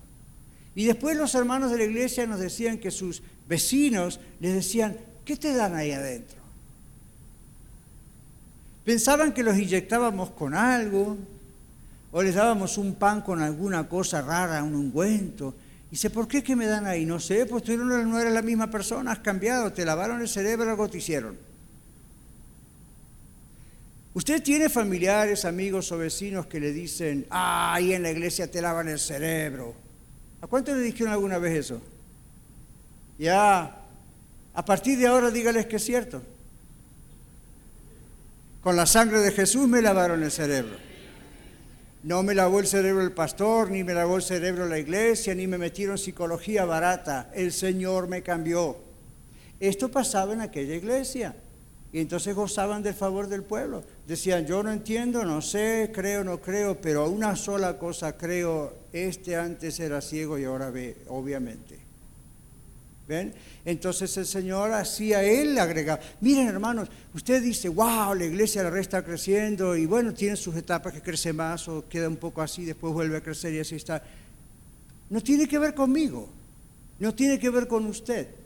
[0.75, 5.38] Y después los hermanos de la iglesia nos decían que sus vecinos les decían, ¿qué
[5.38, 6.38] te dan ahí adentro?
[8.84, 11.17] Pensaban que los inyectábamos con algo,
[12.12, 15.56] o les dábamos un pan con alguna cosa rara, un ungüento.
[15.88, 17.06] Y dice, ¿por qué que me dan ahí?
[17.06, 20.69] No sé, pues tú no eres la misma persona, has cambiado, te lavaron el cerebro,
[20.69, 21.53] algo te hicieron.
[24.13, 28.62] Usted tiene familiares, amigos o vecinos que le dicen, ah, ahí en la iglesia te
[28.62, 29.73] lavan el cerebro.
[30.41, 31.82] ¿A cuánto le dijeron alguna vez eso?
[33.17, 33.76] Ya,
[34.54, 36.21] a partir de ahora dígales que es cierto.
[38.62, 40.78] Con la sangre de Jesús me lavaron el cerebro.
[42.04, 45.47] No me lavó el cerebro el pastor, ni me lavó el cerebro la iglesia, ni
[45.47, 47.32] me metieron psicología barata.
[47.34, 48.78] El Señor me cambió.
[49.60, 51.36] Esto pasaba en aquella iglesia.
[51.93, 53.84] Y entonces gozaban del favor del pueblo.
[54.08, 59.36] Decían, yo no entiendo, no sé, creo, no creo, pero una sola cosa creo, este
[59.36, 61.77] antes era ciego y ahora ve, obviamente.
[63.08, 63.32] ¿Ven?
[63.63, 66.01] Entonces el Señor hacía él agregaba.
[66.19, 70.56] Miren hermanos, usted dice, wow, la iglesia la red está creciendo y bueno, tiene sus
[70.56, 73.75] etapas que crece más o queda un poco así, después vuelve a crecer y así
[73.75, 74.01] está.
[75.12, 76.27] No tiene que ver conmigo,
[76.97, 78.42] no tiene que ver con usted.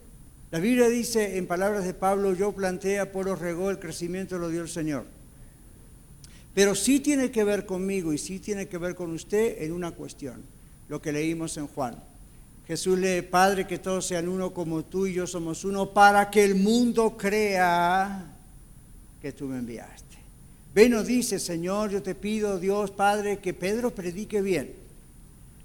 [0.49, 4.61] La Biblia dice en palabras de Pablo, yo planté, Apolo regó, el crecimiento lo dio
[4.61, 5.05] el Señor.
[6.53, 9.91] Pero sí tiene que ver conmigo y sí tiene que ver con usted en una
[9.91, 10.41] cuestión,
[10.87, 12.01] lo que leímos en Juan.
[12.65, 16.45] Jesús le Padre, que todos sean uno como tú y yo somos uno, para que
[16.45, 18.33] el mundo crea
[19.21, 20.15] que tú me enviaste.
[20.73, 24.71] Ven dice, Señor, yo te pido, Dios Padre, que Pedro predique bien.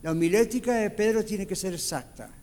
[0.02, 2.41] La homilética de Pedro tiene que ser exacta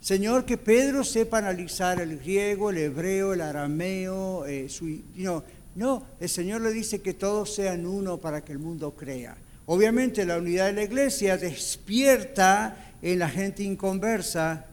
[0.00, 4.68] Señor, que Pedro sepa analizar el griego, el hebreo, el arameo, eh,
[5.16, 9.36] no, no, el Señor le dice que todos sean uno para que el mundo crea.
[9.66, 14.66] Obviamente la unidad de la iglesia despierta en la gente inconversa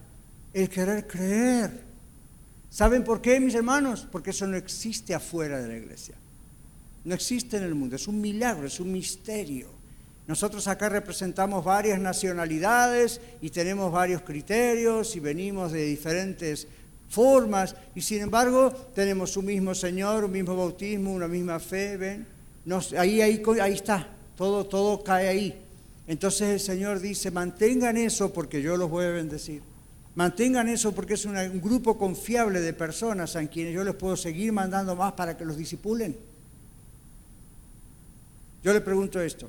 [0.52, 1.70] el querer creer.
[2.70, 4.06] ¿Saben por qué, mis hermanos?
[4.10, 6.14] Porque eso no existe afuera de la iglesia.
[7.04, 7.96] No existe en el mundo.
[7.96, 9.77] Es un milagro, es un misterio.
[10.28, 16.68] Nosotros acá representamos varias nacionalidades y tenemos varios criterios y venimos de diferentes
[17.08, 22.26] formas y sin embargo tenemos un mismo Señor, un mismo bautismo, una misma fe, ¿ven?
[22.98, 25.62] ahí, está, todo, todo cae ahí.
[26.06, 29.62] Entonces el Señor dice, mantengan eso porque yo los voy a bendecir.
[30.14, 34.52] Mantengan eso porque es un grupo confiable de personas a quienes yo les puedo seguir
[34.52, 36.14] mandando más para que los disipulen.
[38.62, 39.48] Yo le pregunto esto.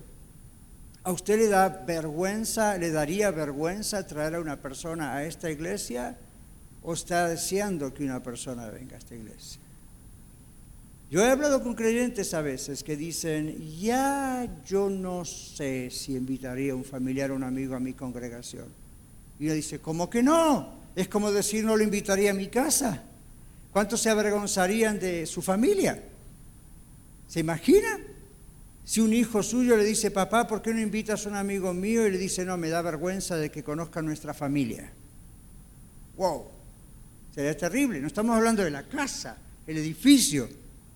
[1.03, 6.17] ¿A usted le da vergüenza, le daría vergüenza traer a una persona a esta iglesia
[6.83, 9.61] o está deseando que una persona venga a esta iglesia?
[11.09, 16.73] Yo he hablado con creyentes a veces que dicen, ya yo no sé si invitaría
[16.73, 18.67] a un familiar o un amigo a mi congregación.
[19.39, 20.77] Y uno dice, ¿cómo que no?
[20.95, 23.01] Es como decir, no lo invitaría a mi casa.
[23.71, 26.03] ¿Cuántos se avergonzarían de su familia?
[27.27, 27.99] ¿Se imagina?
[28.89, 32.07] Si un hijo suyo le dice, papá, ¿por qué no invitas a un amigo mío?
[32.07, 34.89] Y le dice, no, me da vergüenza de que conozca nuestra familia.
[36.17, 36.45] ¡Wow!
[37.35, 37.99] Sería terrible.
[38.01, 40.49] No estamos hablando de la casa, el edificio,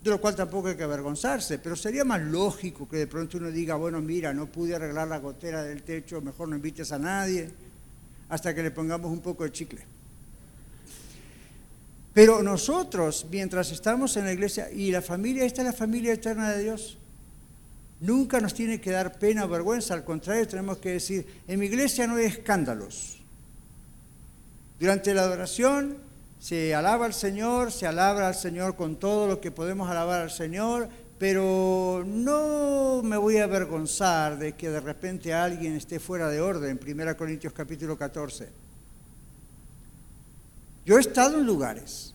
[0.03, 3.51] de lo cual tampoco hay que avergonzarse, pero sería más lógico que de pronto uno
[3.51, 7.51] diga, bueno, mira, no pude arreglar la gotera del techo, mejor no invites a nadie,
[8.27, 9.85] hasta que le pongamos un poco de chicle.
[12.11, 16.49] Pero nosotros, mientras estamos en la iglesia, y la familia, esta es la familia eterna
[16.53, 16.97] de Dios,
[18.03, 21.67] Nunca nos tiene que dar pena o vergüenza, al contrario, tenemos que decir, en mi
[21.67, 23.21] iglesia no hay escándalos.
[24.77, 25.95] Durante la adoración
[26.37, 30.31] se alaba al Señor, se alaba al Señor con todo lo que podemos alabar al
[30.31, 36.41] Señor, pero no me voy a avergonzar de que de repente alguien esté fuera de
[36.41, 38.49] orden, 1 Corintios capítulo 14.
[40.85, 42.13] Yo he estado en lugares,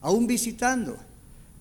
[0.00, 0.96] aún visitando,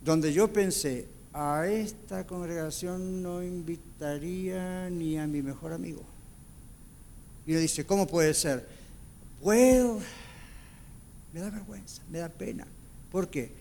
[0.05, 1.07] donde yo pensé,
[1.39, 6.03] a esta congregación no invitaría ni a mi mejor amigo.
[7.45, 8.67] Y uno dice, ¿cómo puede ser?
[9.43, 9.99] Puedo.
[11.33, 12.65] Me da vergüenza, me da pena.
[13.11, 13.51] ¿Por qué?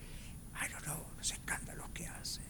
[0.55, 2.45] Ay, no, no, los escándalos que hacen.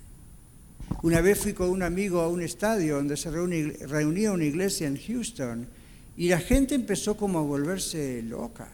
[1.04, 4.98] Una vez fui con un amigo a un estadio donde se reunía una iglesia en
[4.98, 5.68] Houston
[6.16, 8.70] y la gente empezó como a volverse loca,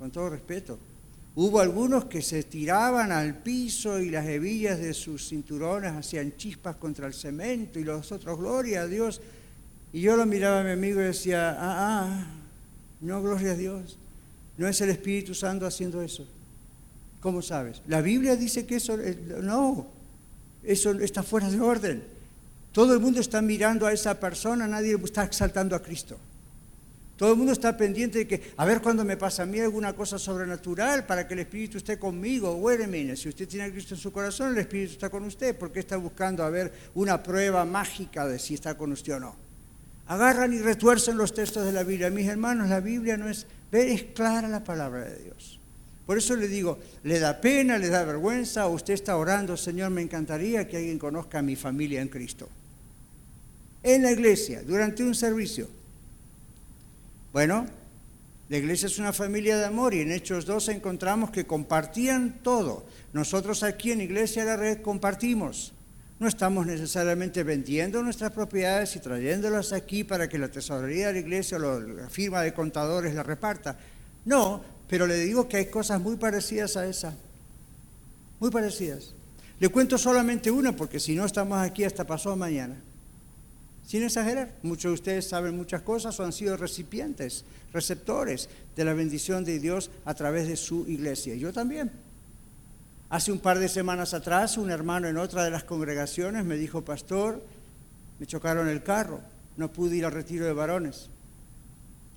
[0.00, 0.80] con todo respeto.
[1.42, 6.76] Hubo algunos que se tiraban al piso y las hebillas de sus cinturones hacían chispas
[6.76, 9.22] contra el cemento y los otros, gloria a Dios.
[9.90, 12.26] Y yo lo miraba a mi amigo y decía, ah, ah,
[13.00, 13.96] no, gloria a Dios.
[14.58, 16.26] No es el Espíritu Santo haciendo eso.
[17.22, 17.80] ¿Cómo sabes?
[17.86, 19.86] La Biblia dice que eso, eh, no,
[20.62, 22.02] eso está fuera de orden.
[22.70, 26.18] Todo el mundo está mirando a esa persona, nadie está exaltando a Cristo.
[27.20, 29.92] Todo el mundo está pendiente de que, a ver cuándo me pasa a mí alguna
[29.92, 32.54] cosa sobrenatural para que el Espíritu esté conmigo.
[32.54, 35.54] Bueno, si usted tiene a Cristo en su corazón, el Espíritu está con usted.
[35.54, 39.20] ¿Por qué está buscando a ver una prueba mágica de si está con usted o
[39.20, 39.36] no?
[40.06, 42.08] Agarran y retuercen los textos de la Biblia.
[42.08, 45.60] Mis hermanos, la Biblia no es, ver, es clara la palabra de Dios.
[46.06, 50.00] Por eso le digo, le da pena, le da vergüenza, usted está orando, Señor, me
[50.00, 52.48] encantaría que alguien conozca a mi familia en Cristo.
[53.82, 55.79] En la iglesia, durante un servicio
[57.32, 57.66] bueno,
[58.48, 62.84] la iglesia es una familia de amor y en Hechos 2 encontramos que compartían todo.
[63.12, 65.72] Nosotros aquí en Iglesia de la Red compartimos.
[66.18, 71.18] No estamos necesariamente vendiendo nuestras propiedades y trayéndolas aquí para que la tesorería de la
[71.20, 73.78] iglesia o la firma de contadores la reparta.
[74.24, 77.16] No, pero le digo que hay cosas muy parecidas a esa.
[78.40, 79.14] Muy parecidas.
[79.60, 82.82] Le cuento solamente una porque si no estamos aquí hasta pasado mañana.
[83.90, 88.94] Sin exagerar, muchos de ustedes saben muchas cosas o han sido recipientes, receptores de la
[88.94, 91.34] bendición de Dios a través de su iglesia.
[91.34, 91.90] Yo también.
[93.08, 96.84] Hace un par de semanas atrás, un hermano en otra de las congregaciones me dijo,
[96.84, 97.42] pastor,
[98.20, 99.22] me chocaron el carro,
[99.56, 101.08] no pude ir al retiro de varones.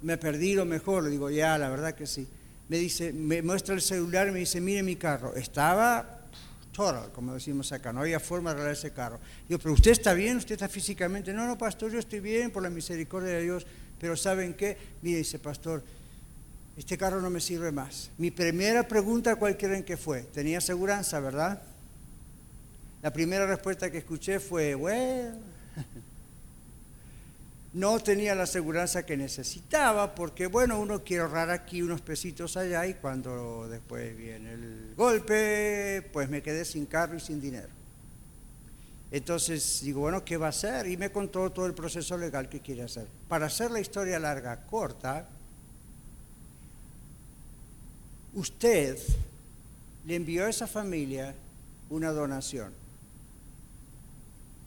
[0.03, 2.27] Me perdí lo mejor, le digo, ya, la verdad que sí.
[2.69, 5.33] Me dice, me muestra el celular y me dice, mire mi carro.
[5.33, 6.19] Estaba
[6.73, 9.19] total, como decimos acá, no había forma de arreglar ese carro.
[9.47, 12.63] Digo, pero usted está bien, usted está físicamente, no, no, pastor, yo estoy bien por
[12.63, 13.65] la misericordia de Dios,
[13.99, 14.77] pero ¿saben qué?
[15.01, 15.83] Mire, dice, pastor,
[16.75, 18.09] este carro no me sirve más.
[18.17, 20.23] Mi primera pregunta, ¿cuál creen que fue?
[20.23, 21.61] Tenía aseguranza, ¿verdad?
[23.01, 25.37] La primera respuesta que escuché fue, bueno,
[27.73, 32.85] no tenía la aseguranza que necesitaba, porque bueno, uno quiere ahorrar aquí unos pesitos allá
[32.85, 37.69] y cuando después viene el golpe, pues me quedé sin carro y sin dinero.
[39.09, 40.87] Entonces digo, bueno, ¿qué va a hacer?
[40.87, 43.07] Y me contó todo el proceso legal que quiere hacer.
[43.27, 45.27] Para hacer la historia larga, corta,
[48.33, 48.99] usted
[50.05, 51.33] le envió a esa familia
[51.89, 52.71] una donación.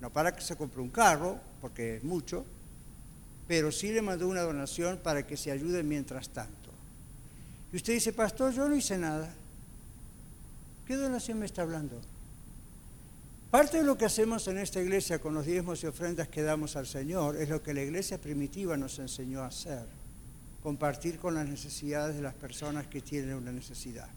[0.01, 2.45] No para que se compre un carro, porque es mucho,
[3.49, 6.70] pero sí le mandó una donación para que se ayude mientras tanto.
[7.72, 9.32] Y usted dice, pastor, yo no hice nada.
[10.86, 12.01] ¿Qué donación me está hablando?
[13.51, 16.76] Parte de lo que hacemos en esta iglesia con los diezmos y ofrendas que damos
[16.76, 19.84] al Señor es lo que la iglesia primitiva nos enseñó a hacer
[20.66, 24.09] compartir con las necesidades de las personas que tienen una necesidad.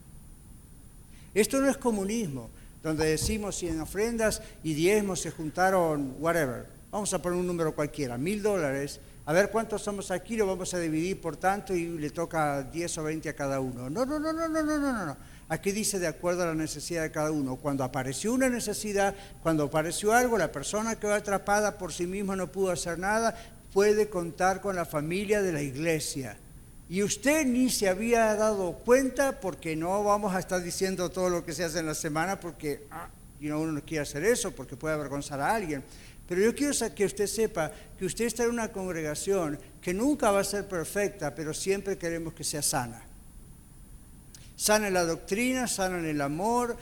[1.36, 2.50] Esto no es comunismo,
[2.82, 7.76] donde decimos si en ofrendas y diezmos se juntaron, whatever, vamos a poner un número
[7.76, 9.00] cualquiera, mil dólares,
[9.30, 12.98] a ver cuántos somos aquí, lo vamos a dividir por tanto y le toca 10
[12.98, 13.88] o 20 a cada uno.
[13.88, 15.18] No, no, no, no, no, no, no, no.
[15.50, 17.56] Aquí dice de acuerdo a la necesidad de cada uno.
[17.58, 19.14] Cuando apareció una necesidad,
[19.44, 23.36] cuando apareció algo, la persona que va atrapada por sí misma no pudo hacer nada,
[23.72, 26.36] puede contar con la familia de la iglesia.
[26.90, 31.46] Y usted ni se había dado cuenta porque no vamos a estar diciendo todo lo
[31.46, 33.10] que se hace en la semana porque ah,
[33.42, 35.84] uno no quiere hacer eso porque puede avergonzar a alguien.
[36.30, 40.42] Pero yo quiero que usted sepa que usted está en una congregación que nunca va
[40.42, 43.02] a ser perfecta, pero siempre queremos que sea sana.
[44.56, 46.78] Sana en la doctrina, sana en el amor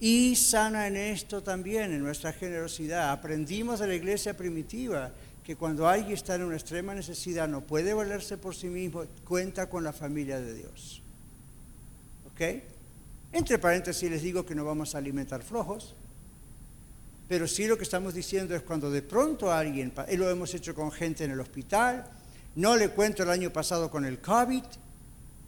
[0.00, 3.10] y sana en esto también, en nuestra generosidad.
[3.10, 5.12] Aprendimos de la iglesia primitiva
[5.44, 9.68] que cuando alguien está en una extrema necesidad, no puede valerse por sí mismo, cuenta
[9.68, 11.02] con la familia de Dios.
[12.32, 12.62] ¿Ok?
[13.32, 15.94] Entre paréntesis les digo que no vamos a alimentar flojos,
[17.30, 20.74] pero sí lo que estamos diciendo es cuando de pronto alguien, y lo hemos hecho
[20.74, 22.04] con gente en el hospital,
[22.56, 24.64] no le cuento el año pasado con el COVID,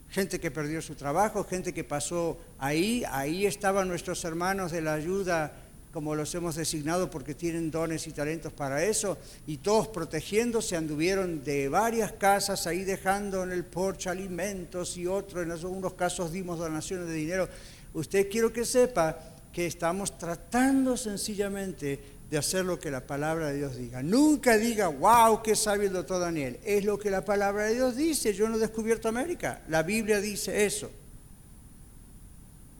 [0.09, 4.93] gente que perdió su trabajo, gente que pasó ahí, ahí estaban nuestros hermanos de la
[4.93, 5.51] ayuda
[5.91, 11.43] como los hemos designado porque tienen dones y talentos para eso, y todos protegiéndose, anduvieron
[11.43, 16.59] de varias casas ahí dejando en el porche alimentos y otros, en algunos casos dimos
[16.59, 17.49] donaciones de dinero.
[17.93, 21.99] Usted quiero que sepa que estamos tratando sencillamente
[22.29, 24.01] de hacer lo que la palabra de Dios diga.
[24.01, 26.59] Nunca diga, wow, qué sabio el doctor Daniel.
[26.63, 28.33] Es lo que la palabra de Dios dice.
[28.33, 29.61] Yo no he descubierto América.
[29.69, 30.89] La Biblia dice eso.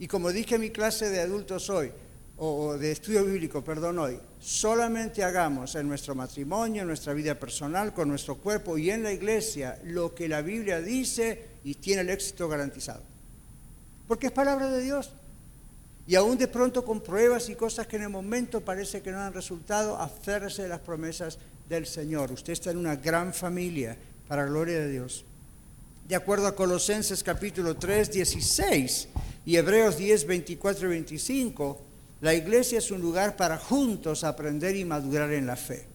[0.00, 1.92] Y como dije en mi clase de adultos hoy,
[2.36, 7.94] o de estudio bíblico, perdón, hoy, solamente hagamos en nuestro matrimonio, en nuestra vida personal,
[7.94, 12.10] con nuestro cuerpo y en la iglesia lo que la Biblia dice y tiene el
[12.10, 13.02] éxito garantizado.
[14.08, 15.12] Porque es palabra de Dios.
[16.06, 19.20] Y aún de pronto con pruebas y cosas que en el momento parece que no
[19.20, 21.38] han resultado, aférrese de las promesas
[21.68, 22.30] del Señor.
[22.30, 23.96] Usted está en una gran familia
[24.28, 25.24] para gloria de Dios.
[26.06, 29.08] De acuerdo a Colosenses capítulo 3, 16
[29.46, 31.80] y Hebreos 10, 24 y 25,
[32.20, 35.86] la iglesia es un lugar para juntos aprender y madurar en la fe.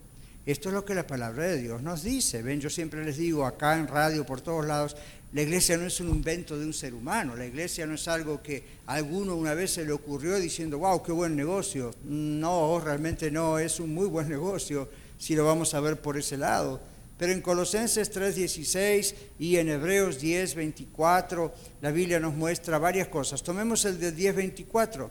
[0.46, 2.42] Esto es lo que la palabra de Dios nos dice.
[2.42, 4.96] Ven, yo siempre les digo acá en radio, por todos lados,
[5.32, 8.42] la iglesia no es un invento de un ser humano, la iglesia no es algo
[8.42, 11.94] que a alguno una vez se le ocurrió diciendo, wow, qué buen negocio.
[12.04, 16.36] No, realmente no, es un muy buen negocio si lo vamos a ver por ese
[16.36, 16.82] lado.
[17.20, 21.52] Pero en Colosenses 3:16 y en Hebreos 10:24
[21.82, 23.44] la Biblia nos muestra varias cosas.
[23.44, 25.10] Tomemos el de 10:24.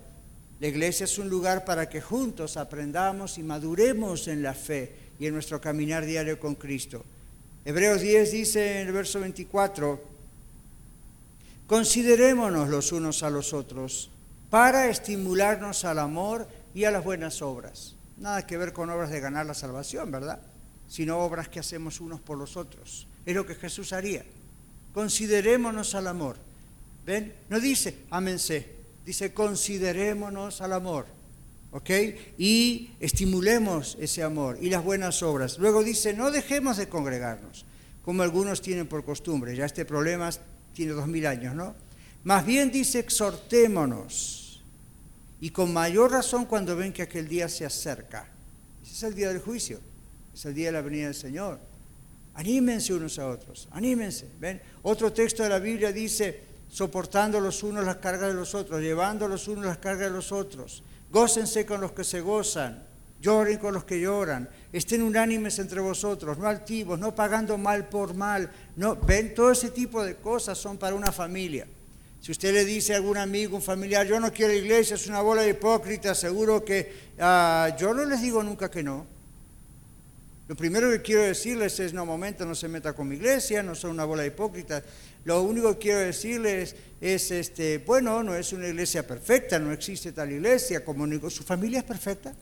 [0.59, 5.27] La iglesia es un lugar para que juntos aprendamos y maduremos en la fe y
[5.27, 7.05] en nuestro caminar diario con Cristo.
[7.69, 10.03] Hebreos 10 dice en el verso 24,
[11.66, 14.11] considerémonos los unos a los otros
[14.49, 17.95] para estimularnos al amor y a las buenas obras.
[18.16, 20.41] Nada que ver con obras de ganar la salvación, ¿verdad?
[20.89, 23.07] Sino obras que hacemos unos por los otros.
[23.27, 24.25] Es lo que Jesús haría.
[24.95, 26.37] Considerémonos al amor.
[27.05, 27.35] ¿Ven?
[27.51, 31.05] No dice, ámense, dice considerémonos al amor,
[31.73, 31.91] ¿ok?
[32.39, 35.59] Y estimulemos ese amor y las buenas obras.
[35.59, 37.64] Luego dice, no dejemos de congregarnos,
[38.05, 39.55] como algunos tienen por costumbre.
[39.55, 40.31] Ya este problema
[40.73, 41.75] tiene dos mil años, ¿no?
[42.25, 44.62] Más bien dice, exhortémonos.
[45.41, 48.29] Y con mayor razón cuando ven que aquel día se acerca.
[48.83, 49.81] Ese es el día del juicio,
[50.35, 51.61] es el día de la venida del Señor.
[52.35, 54.27] Anímense unos a otros, anímense.
[54.41, 54.61] ¿Ven?
[54.83, 59.29] Otro texto de la Biblia dice, soportando los unos las cargas de los otros, llevando
[59.29, 60.83] los unos las cargas de los otros.
[61.11, 62.84] Gócense con los que se gozan,
[63.20, 68.14] lloren con los que lloran, estén unánimes entre vosotros, no altivos, no pagando mal por
[68.14, 68.50] mal.
[68.76, 71.66] No, ven, todo ese tipo de cosas son para una familia.
[72.20, 75.20] Si usted le dice a algún amigo, un familiar, yo no quiero iglesia, es una
[75.20, 79.06] bola de hipócritas, seguro que ah, yo no les digo nunca que no.
[80.49, 83.74] Lo primero que quiero decirles es, no, momento, no se meta con mi iglesia, no
[83.74, 84.82] son una bola de hipócritas.
[85.26, 90.12] Lo único que quiero decirles es, este, bueno, no es una iglesia perfecta, no existe
[90.12, 92.32] tal iglesia, como ¿su familia es perfecta?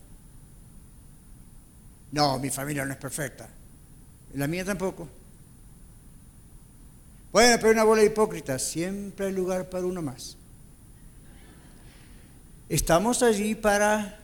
[2.13, 3.49] No, mi familia no es perfecta.
[4.35, 5.09] La mía tampoco.
[7.33, 10.37] Bueno, pero una bola de hipócritas, siempre hay lugar para uno más.
[12.69, 14.17] Estamos allí para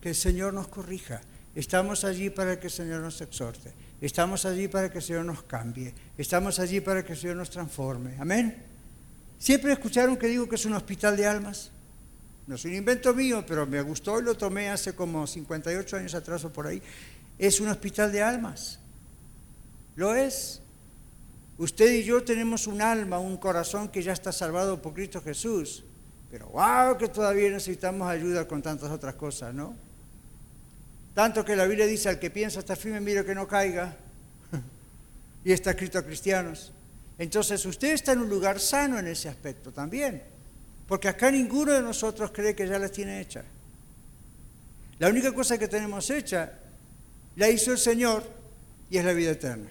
[0.00, 1.20] que el Señor nos corrija.
[1.56, 3.72] Estamos allí para que el Señor nos exhorte.
[3.98, 5.94] Estamos allí para que el Señor nos cambie.
[6.18, 8.14] Estamos allí para que el Señor nos transforme.
[8.20, 8.62] Amén.
[9.38, 11.70] ¿Siempre escucharon que digo que es un hospital de almas?
[12.46, 16.14] No es un invento mío, pero me gustó y lo tomé hace como 58 años
[16.14, 16.82] atrás o por ahí.
[17.38, 18.78] Es un hospital de almas.
[19.94, 20.60] Lo es.
[21.56, 25.84] Usted y yo tenemos un alma, un corazón que ya está salvado por Cristo Jesús.
[26.30, 29.85] Pero wow, que todavía necesitamos ayuda con tantas otras cosas, ¿no?
[31.16, 33.96] Tanto que la Biblia dice al que piensa está firme, mire que no caiga.
[35.46, 36.74] y está escrito a cristianos.
[37.16, 40.22] Entonces usted está en un lugar sano en ese aspecto también.
[40.86, 43.46] Porque acá ninguno de nosotros cree que ya las tiene hechas.
[44.98, 46.52] La única cosa que tenemos hecha
[47.36, 48.22] la hizo el Señor
[48.90, 49.70] y es la vida eterna.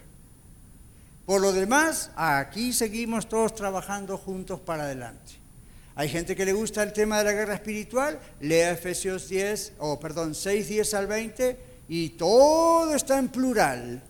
[1.28, 5.45] Por lo demás, aquí seguimos todos trabajando juntos para adelante.
[5.96, 10.00] Hay gente que le gusta el tema de la guerra espiritual, lea Efesios 10, o
[10.00, 14.04] perdón, 6, 10 al 20, y todo está en plural.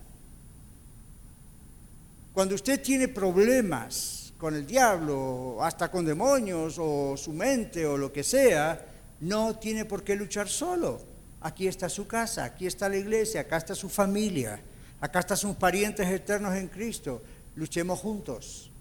[2.33, 8.11] Cuando usted tiene problemas con el diablo, hasta con demonios, o su mente, o lo
[8.11, 8.83] que sea,
[9.21, 11.01] no tiene por qué luchar solo.
[11.41, 14.59] Aquí está su casa, aquí está la iglesia, acá está su familia.
[15.01, 17.21] Acá están sus parientes eternos en Cristo.
[17.55, 18.71] Luchemos juntos.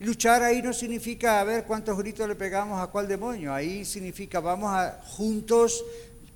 [0.00, 3.52] Luchar ahí no significa a ver cuántos gritos le pegamos a cuál demonio.
[3.52, 5.84] Ahí significa vamos a juntos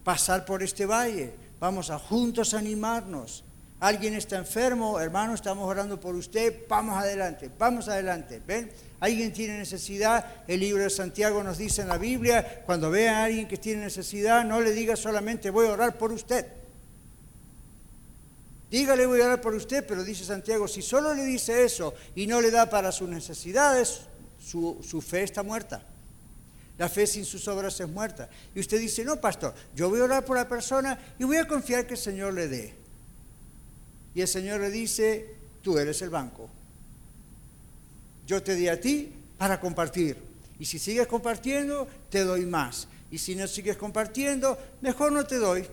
[0.02, 1.32] pasar por este valle.
[1.58, 3.42] Vamos a juntos animarnos.
[3.80, 6.64] Alguien está enfermo, hermano, estamos orando por usted.
[6.68, 8.42] Vamos adelante, vamos adelante.
[8.46, 8.70] ¿Ven?
[9.00, 10.44] Alguien tiene necesidad.
[10.46, 13.80] El libro de Santiago nos dice en la Biblia, cuando vea a alguien que tiene
[13.80, 16.63] necesidad, no le diga solamente voy a orar por usted
[18.70, 22.26] Dígale voy a orar por usted, pero dice Santiago, si solo le dice eso y
[22.26, 24.00] no le da para sus necesidades,
[24.40, 25.86] su, su fe está muerta.
[26.76, 28.28] La fe sin sus obras es muerta.
[28.54, 31.46] Y usted dice, no, pastor, yo voy a orar por la persona y voy a
[31.46, 32.74] confiar que el Señor le dé.
[34.14, 36.48] Y el Señor le dice, tú eres el banco.
[38.26, 40.16] Yo te di a ti para compartir.
[40.58, 42.88] Y si sigues compartiendo, te doy más.
[43.10, 45.66] Y si no sigues compartiendo, mejor no te doy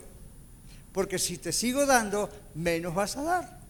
[0.94, 3.62] porque si te sigo dando, menos vas a dar.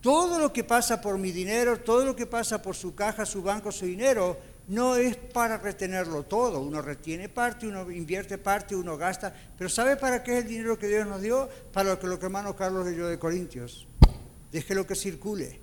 [0.00, 3.42] Todo lo que pasa por mi dinero, todo lo que pasa por su caja, su
[3.42, 4.38] banco, su dinero,
[4.68, 6.60] no es para retenerlo todo.
[6.60, 9.34] Uno retiene parte, uno invierte parte, uno gasta.
[9.58, 11.48] Pero ¿sabe para qué es el dinero que Dios nos dio?
[11.72, 13.86] Para lo que, lo que hermano Carlos leyó de Corintios.
[14.68, 15.60] lo que circule.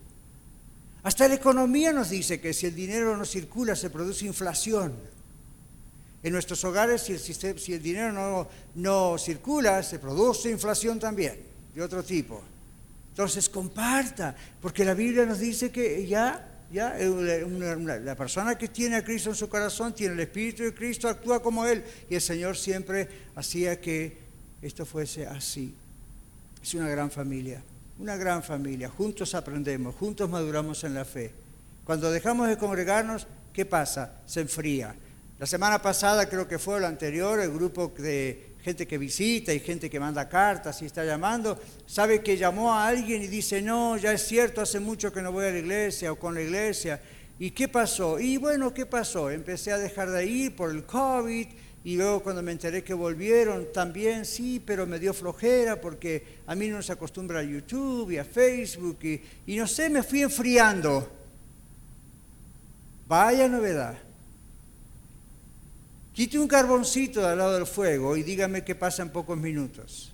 [1.03, 4.93] Hasta la economía nos dice que si el dinero no circula se produce inflación.
[6.27, 11.39] En nuestros hogares, si el, dinero no, no circula, se produce inflación también,
[11.73, 12.43] de otro tipo.
[13.11, 19.05] Entonces comparta, porque la Biblia nos dice que ya, ya la persona que tiene a
[19.05, 21.81] Cristo en su corazón, tiene el Espíritu de Cristo, actúa como Él.
[22.09, 24.17] Y el Señor siempre hacía que
[24.61, 25.73] esto fuese así.
[26.61, 27.63] Es una gran familia,
[27.99, 28.89] una gran familia.
[28.89, 31.31] Juntos aprendemos, juntos maduramos en la fe.
[31.85, 34.19] Cuando dejamos de congregarnos, ¿qué pasa?
[34.25, 34.93] Se enfría.
[35.39, 39.59] La semana pasada, creo que fue la anterior, el grupo de gente que visita y
[39.59, 43.97] gente que manda cartas y está llamando, sabe que llamó a alguien y dice, no,
[43.97, 46.99] ya es cierto, hace mucho que no voy a la iglesia o con la iglesia.
[47.37, 48.19] ¿Y qué pasó?
[48.19, 49.29] Y bueno, ¿qué pasó?
[49.29, 51.47] Empecé a dejar de ir por el COVID
[51.83, 56.55] y luego cuando me enteré que volvieron, también sí, pero me dio flojera porque a
[56.55, 60.23] mí no se acostumbra a YouTube y a Facebook y, y no sé, me fui
[60.23, 61.07] enfriando.
[63.07, 64.06] Vaya novedad.
[66.17, 70.11] Quite un carboncito al lado del fuego y dígame qué pasa en pocos minutos.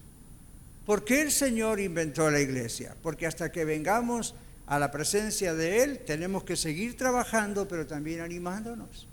[0.86, 2.94] ¿Por qué el Señor inventó la iglesia?
[3.02, 4.36] Porque hasta que vengamos
[4.66, 9.08] a la presencia de Él tenemos que seguir trabajando, pero también animándonos.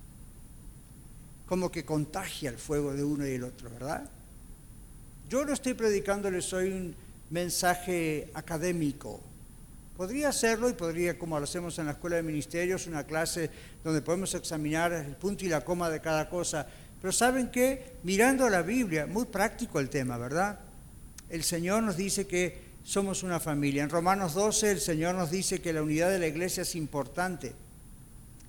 [1.47, 4.11] Como que contagia el fuego de uno y el otro, ¿verdad?
[5.29, 6.97] Yo no estoy predicándoles hoy un
[7.31, 9.21] mensaje académico,
[10.01, 13.51] Podría hacerlo y podría, como lo hacemos en la escuela de ministerios, una clase
[13.85, 16.67] donde podemos examinar el punto y la coma de cada cosa.
[17.03, 17.97] Pero ¿saben qué?
[18.03, 20.59] Mirando la Biblia, muy práctico el tema, ¿verdad?
[21.29, 23.83] El Señor nos dice que somos una familia.
[23.83, 27.53] En Romanos 12 el Señor nos dice que la unidad de la iglesia es importante.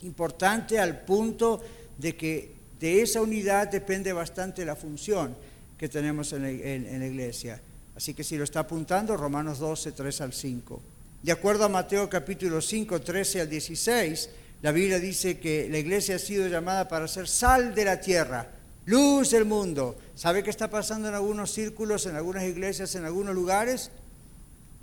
[0.04, 1.62] Importante al punto
[1.98, 5.36] de que de esa unidad depende bastante la función
[5.78, 7.60] que tenemos en la iglesia.
[7.94, 10.82] Así que si lo está apuntando, Romanos 12, 3 al 5.
[11.24, 14.30] De acuerdo a Mateo capítulo 5, 13 al 16,
[14.64, 18.48] la Biblia dice que la iglesia ha sido llamada para ser sal de la tierra,
[18.86, 19.96] luz del mundo.
[20.16, 23.92] ¿Sabe qué está pasando en algunos círculos, en algunas iglesias, en algunos lugares?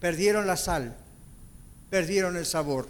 [0.01, 0.97] Perdieron la sal,
[1.91, 2.89] perdieron el sabor.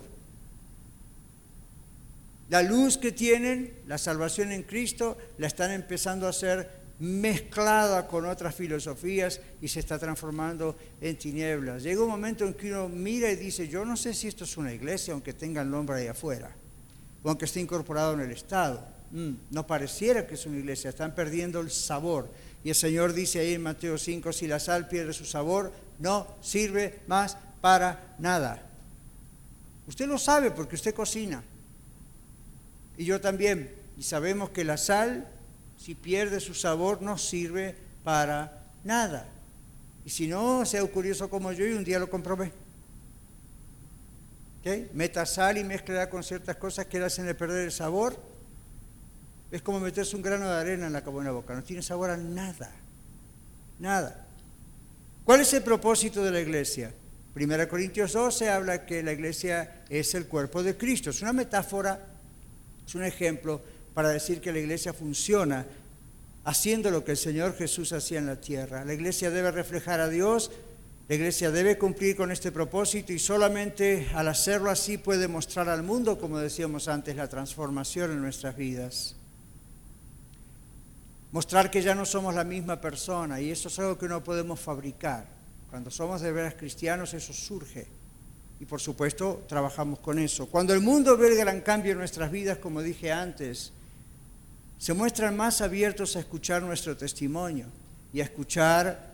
[2.50, 8.26] La luz que tienen, la salvación en Cristo, la están empezando a hacer mezclada con
[8.26, 11.82] otras filosofías y se está transformando en tinieblas.
[11.82, 14.56] Llega un momento en que uno mira y dice, yo no sé si esto es
[14.56, 16.50] una iglesia, aunque tenga el nombre ahí afuera,
[17.22, 18.84] o aunque esté incorporado en el Estado.
[19.10, 22.28] Mm, no pareciera que es una iglesia, están perdiendo el sabor.
[22.64, 26.26] Y el Señor dice ahí en Mateo 5, si la sal pierde su sabor, no
[26.40, 28.62] sirve más para nada.
[29.86, 31.42] Usted lo sabe porque usted cocina.
[32.96, 33.70] Y yo también.
[33.96, 35.26] Y sabemos que la sal,
[35.78, 39.26] si pierde su sabor, no sirve para nada.
[40.04, 42.52] Y si no, sea curioso como yo y un día lo comprobé.
[44.60, 44.90] ¿Okay?
[44.92, 48.18] Meta sal y mezcla con ciertas cosas que le hacen perder el sabor.
[49.50, 51.54] Es como meterse un grano de arena en la, en la boca.
[51.54, 52.70] No tiene sabor a nada.
[53.78, 54.26] Nada.
[55.24, 56.92] ¿Cuál es el propósito de la iglesia?
[57.34, 61.10] Primera Corintios 12 habla que la iglesia es el cuerpo de Cristo.
[61.10, 62.00] Es una metáfora,
[62.86, 63.60] es un ejemplo
[63.98, 65.66] para decir que la iglesia funciona
[66.44, 68.84] haciendo lo que el Señor Jesús hacía en la tierra.
[68.84, 70.52] La iglesia debe reflejar a Dios,
[71.08, 75.82] la iglesia debe cumplir con este propósito y solamente al hacerlo así puede mostrar al
[75.82, 79.16] mundo, como decíamos antes, la transformación en nuestras vidas.
[81.32, 84.60] Mostrar que ya no somos la misma persona y eso es algo que no podemos
[84.60, 85.26] fabricar.
[85.70, 87.88] Cuando somos de veras cristianos eso surge.
[88.60, 90.46] Y por supuesto trabajamos con eso.
[90.46, 93.72] Cuando el mundo ve el gran cambio en nuestras vidas, como dije antes,
[94.78, 97.66] se muestran más abiertos a escuchar nuestro testimonio
[98.12, 99.08] y a escuchar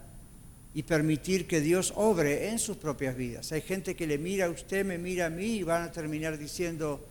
[0.75, 3.53] y permitir que Dios obre en sus propias vidas.
[3.53, 6.37] Hay gente que le mira a usted, me mira a mí y van a terminar
[6.37, 7.07] diciendo,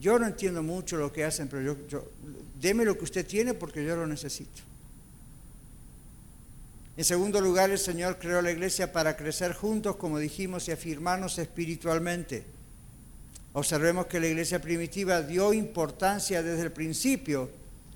[0.00, 2.10] yo no entiendo mucho lo que hacen, pero yo, yo
[2.60, 4.62] deme lo que usted tiene porque yo lo necesito.
[6.96, 11.38] En segundo lugar, el Señor creó la iglesia para crecer juntos, como dijimos, y afirmarnos
[11.38, 12.44] espiritualmente.
[13.54, 17.50] Observemos que la iglesia primitiva dio importancia desde el principio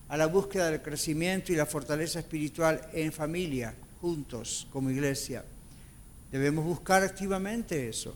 [0.08, 5.44] a la búsqueda del crecimiento y la fortaleza espiritual en familia, juntos, como iglesia.
[6.30, 8.14] Debemos buscar activamente eso.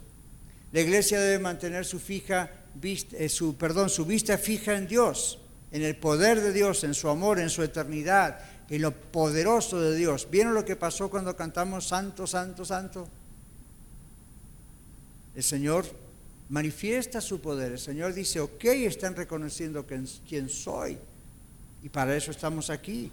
[0.72, 2.50] La iglesia debe mantener su, fija,
[2.82, 5.38] eh, su, perdón, su vista fija en Dios,
[5.72, 8.38] en el poder de Dios, en su amor, en su eternidad,
[8.68, 10.28] en lo poderoso de Dios.
[10.30, 13.08] ¿Vieron lo que pasó cuando cantamos Santo, Santo, Santo?
[15.34, 15.86] El Señor
[16.50, 17.72] manifiesta su poder.
[17.72, 19.86] El Señor dice, ok, están reconociendo
[20.28, 20.98] quién soy.
[21.82, 23.10] Y para eso estamos aquí.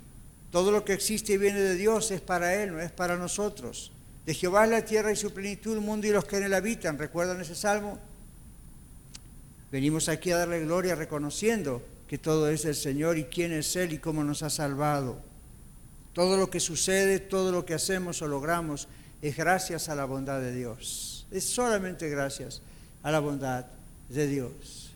[0.52, 3.92] Todo lo que existe y viene de Dios es para Él, no es para nosotros.
[4.26, 6.54] De Jehová es la tierra y su plenitud, el mundo y los que en él
[6.54, 6.98] habitan.
[6.98, 7.98] ¿Recuerdan ese salmo?
[9.72, 13.94] Venimos aquí a darle gloria reconociendo que todo es del Señor y quién es Él
[13.94, 15.22] y cómo nos ha salvado.
[16.14, 18.88] Todo lo que sucede, todo lo que hacemos o logramos
[19.22, 21.26] es gracias a la bondad de Dios.
[21.32, 22.62] Es solamente gracias
[23.08, 23.66] a la bondad
[24.10, 24.92] de Dios.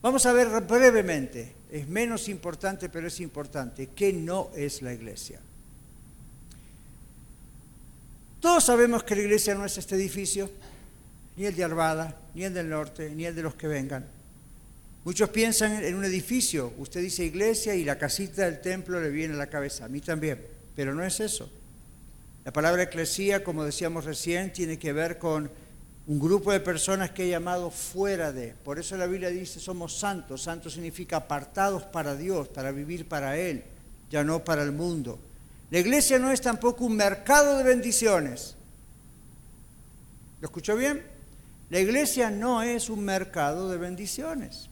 [0.00, 5.38] Vamos a ver brevemente, es menos importante, pero es importante, ¿qué no es la iglesia?
[8.40, 10.50] Todos sabemos que la iglesia no es este edificio,
[11.36, 14.06] ni el de Arvada, ni el del norte, ni el de los que vengan.
[15.04, 19.34] Muchos piensan en un edificio, usted dice iglesia y la casita del templo le viene
[19.34, 20.40] a la cabeza, a mí también,
[20.74, 21.50] pero no es eso.
[22.46, 25.50] La palabra eclesía, como decíamos recién, tiene que ver con
[26.08, 28.54] un grupo de personas que he llamado fuera de.
[28.64, 30.42] Por eso la Biblia dice somos santos.
[30.42, 33.64] Santos significa apartados para Dios, para vivir para Él,
[34.10, 35.18] ya no para el mundo.
[35.70, 38.54] La iglesia no es tampoco un mercado de bendiciones.
[40.40, 41.02] ¿Lo escuchó bien?
[41.70, 44.68] La iglesia no es un mercado de bendiciones.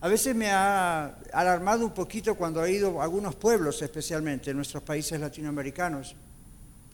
[0.00, 4.56] A veces me ha alarmado un poquito cuando he ido a algunos pueblos, especialmente en
[4.56, 6.16] nuestros países latinoamericanos.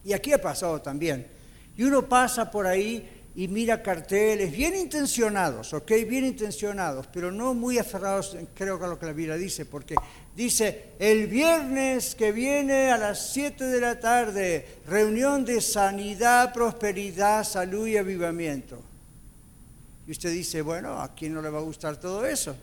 [0.05, 1.38] Y aquí ha pasado también.
[1.79, 5.93] Y uno pasa por ahí y mira carteles bien intencionados, ¿ok?
[6.09, 9.95] Bien intencionados, pero no muy aferrados, creo que a lo que la Biblia dice, porque
[10.35, 17.45] dice, el viernes que viene a las 7 de la tarde, reunión de sanidad, prosperidad,
[17.45, 18.83] salud y avivamiento.
[20.09, 22.57] Y usted dice, bueno, ¿a quién no le va a gustar todo eso?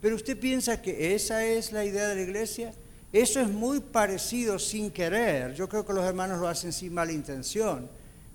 [0.00, 2.72] Pero usted piensa que esa es la idea de la iglesia.
[3.12, 5.54] Eso es muy parecido sin querer.
[5.54, 7.88] Yo creo que los hermanos lo hacen sin mala intención.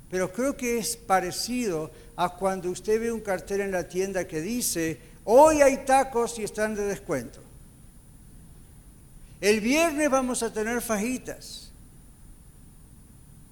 [0.09, 4.39] Pero creo que es parecido a cuando usted ve un cartel en la tienda que
[4.39, 7.41] dice, hoy hay tacos y están de descuento.
[9.41, 11.71] El viernes vamos a tener fajitas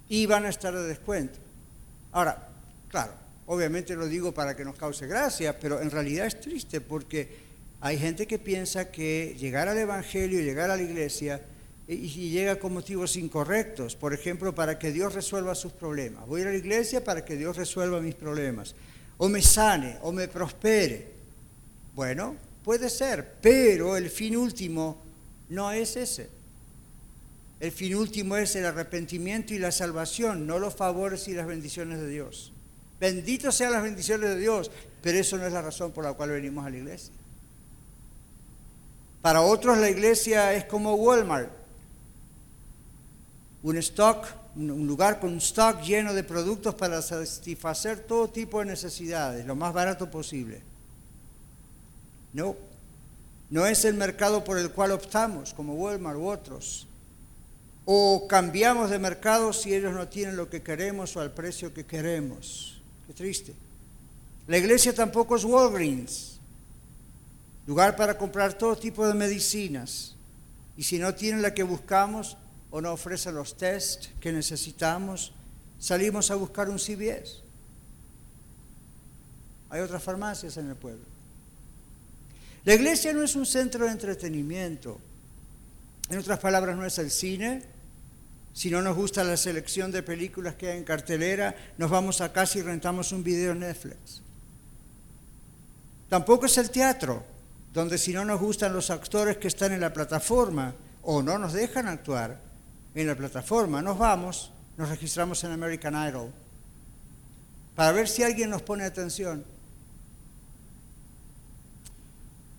[0.07, 1.39] y van a estar de descuento.
[2.11, 2.49] Ahora,
[2.89, 3.13] claro,
[3.47, 7.45] obviamente lo digo para que nos cause gracia, pero en realidad es triste porque
[7.81, 11.41] hay gente que piensa que llegar al Evangelio, llegar a la iglesia,
[11.87, 16.25] y llega con motivos incorrectos, por ejemplo, para que Dios resuelva sus problemas.
[16.25, 18.75] Voy a la iglesia para que Dios resuelva mis problemas,
[19.17, 21.11] o me sane, o me prospere.
[21.93, 25.01] Bueno, puede ser, pero el fin último
[25.49, 26.29] no es ese.
[27.59, 31.99] El fin último es el arrepentimiento y la salvación, no los favores y las bendiciones
[31.99, 32.51] de Dios.
[32.99, 34.71] Benditos sean las bendiciones de Dios,
[35.01, 37.13] pero eso no es la razón por la cual venimos a la iglesia.
[39.25, 41.49] Para otros la iglesia es como Walmart,
[43.63, 48.65] un stock un lugar con un stock lleno de productos para satisfacer todo tipo de
[48.65, 50.61] necesidades, lo más barato posible.
[52.33, 52.55] No,
[53.49, 56.87] no es el mercado por el cual optamos, como Walmart u otros.
[57.83, 61.83] O cambiamos de mercado si ellos no tienen lo que queremos o al precio que
[61.83, 62.79] queremos.
[63.07, 63.55] Qué triste.
[64.45, 66.34] La iglesia tampoco es Walgreens,
[67.67, 70.15] lugar para comprar todo tipo de medicinas.
[70.77, 72.37] Y si no tienen la que buscamos,
[72.71, 75.31] o no ofrece los test que necesitamos,
[75.79, 77.41] salimos a buscar un CBS.
[79.69, 81.05] Hay otras farmacias en el pueblo.
[82.65, 84.99] La iglesia no es un centro de entretenimiento.
[86.09, 87.63] En otras palabras, no es el cine.
[88.53, 92.33] Si no nos gusta la selección de películas que hay en cartelera, nos vamos a
[92.33, 94.21] casa y rentamos un video en Netflix.
[96.09, 97.23] Tampoco es el teatro,
[97.75, 101.51] donde si no nos gustan los actores que están en la plataforma o no nos
[101.51, 102.39] dejan actuar,
[102.95, 106.31] en la plataforma, nos vamos, nos registramos en American Idol
[107.75, 109.43] para ver si alguien nos pone atención.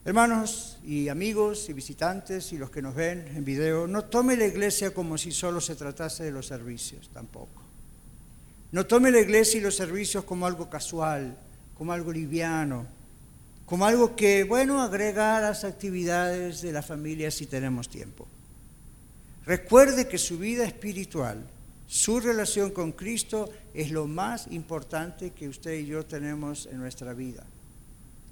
[0.04, 4.44] Hermanos y amigos y visitantes y los que nos ven en video, no tome la
[4.44, 7.62] iglesia como si solo se tratase de los servicios, tampoco.
[8.70, 11.38] No tome la iglesia y los servicios como algo casual,
[11.78, 12.86] como algo liviano,
[13.66, 18.26] como algo que, bueno, agrega a las actividades de la familia si tenemos tiempo.
[19.44, 21.44] Recuerde que su vida espiritual,
[21.88, 27.12] su relación con Cristo es lo más importante que usted y yo tenemos en nuestra
[27.12, 27.44] vida.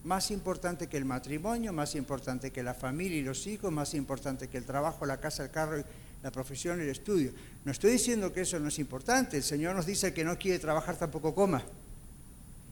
[0.04, 4.48] Más importante que el matrimonio, más importante que la familia y los hijos, más importante
[4.48, 5.82] que el trabajo, la casa, el carro,
[6.22, 7.32] la profesión y el estudio.
[7.64, 9.38] No estoy diciendo que eso no es importante.
[9.38, 11.62] El Señor nos dice que no quiere trabajar tampoco coma.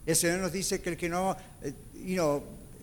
[0.05, 1.73] El Señor nos dice que el que no, eh,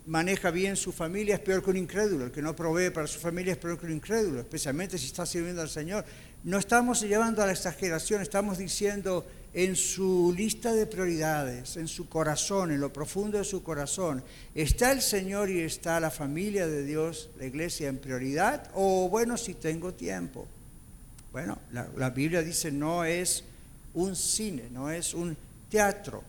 [0.07, 3.19] maneja bien su familia es peor que un incrédulo, el que no provee para su
[3.19, 6.03] familia es peor que un incrédulo, especialmente si está sirviendo al Señor.
[6.43, 12.09] No estamos llevando a la exageración, estamos diciendo en su lista de prioridades, en su
[12.09, 14.23] corazón, en lo profundo de su corazón,
[14.55, 18.71] ¿está el Señor y está la familia de Dios, la iglesia en prioridad?
[18.73, 20.47] O bueno, si tengo tiempo.
[21.31, 23.43] Bueno, la, la Biblia dice no es
[23.93, 25.37] un cine, no es un
[25.69, 26.23] teatro,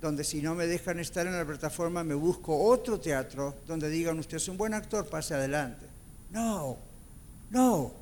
[0.00, 4.18] donde si no me dejan estar en la plataforma me busco otro teatro donde digan
[4.18, 5.86] usted es un buen actor, pase adelante.
[6.30, 6.76] No,
[7.50, 7.92] no.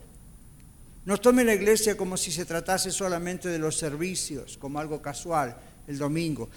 [1.05, 5.55] No tome la iglesia como si se tratase solamente de los servicios, como algo casual,
[5.86, 6.49] el domingo.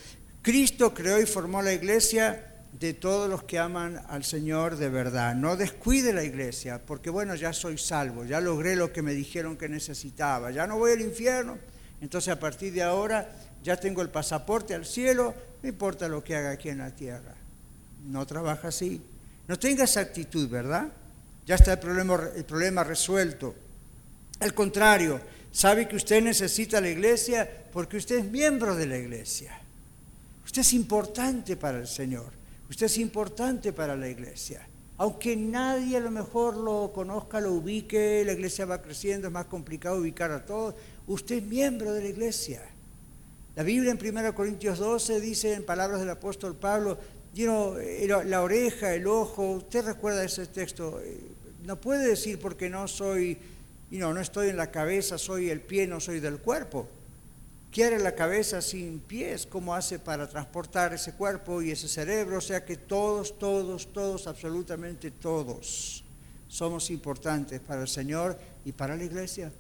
[0.42, 5.36] Cristo creó y formó la iglesia de todos los que aman al Señor de verdad.
[5.36, 9.58] No descuide la iglesia, porque bueno, ya soy salvo, ya logré lo que me dijeron
[9.58, 11.58] que necesitaba, ya no voy al infierno.
[12.00, 13.30] Entonces a partir de ahora
[13.68, 17.36] ya tengo el pasaporte al cielo, no importa lo que haga aquí en la tierra.
[18.06, 19.02] No trabaja así.
[19.46, 20.88] No tenga esa actitud, ¿verdad?
[21.46, 23.54] Ya está el problema, el problema resuelto.
[24.40, 25.20] Al contrario,
[25.52, 29.60] sabe que usted necesita la iglesia porque usted es miembro de la iglesia.
[30.46, 32.32] Usted es importante para el Señor.
[32.70, 34.66] Usted es importante para la iglesia.
[34.96, 39.48] Aunque nadie a lo mejor lo conozca, lo ubique, la iglesia va creciendo, es más
[39.48, 40.74] complicado ubicar a todos.
[41.06, 42.62] Usted es miembro de la iglesia.
[43.58, 46.96] La Biblia en 1 Corintios 12 dice en palabras del apóstol Pablo,
[47.36, 51.20] la oreja, el ojo, usted recuerda ese texto, eh,
[51.66, 53.36] no puede decir porque no soy,
[53.90, 56.88] no, no estoy en la cabeza, soy el pie, no soy del cuerpo.
[57.72, 62.38] Quiere la cabeza sin pies, ¿cómo hace para transportar ese cuerpo y ese cerebro?
[62.38, 66.04] O sea que todos, todos, todos, absolutamente todos
[66.48, 69.52] somos importantes para el Señor y para la iglesia.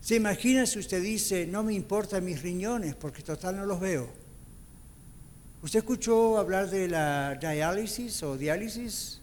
[0.00, 4.08] Se imagina si usted dice, no me importan mis riñones porque total no los veo.
[5.62, 9.20] ¿Usted escuchó hablar de la diálisis o diálisis?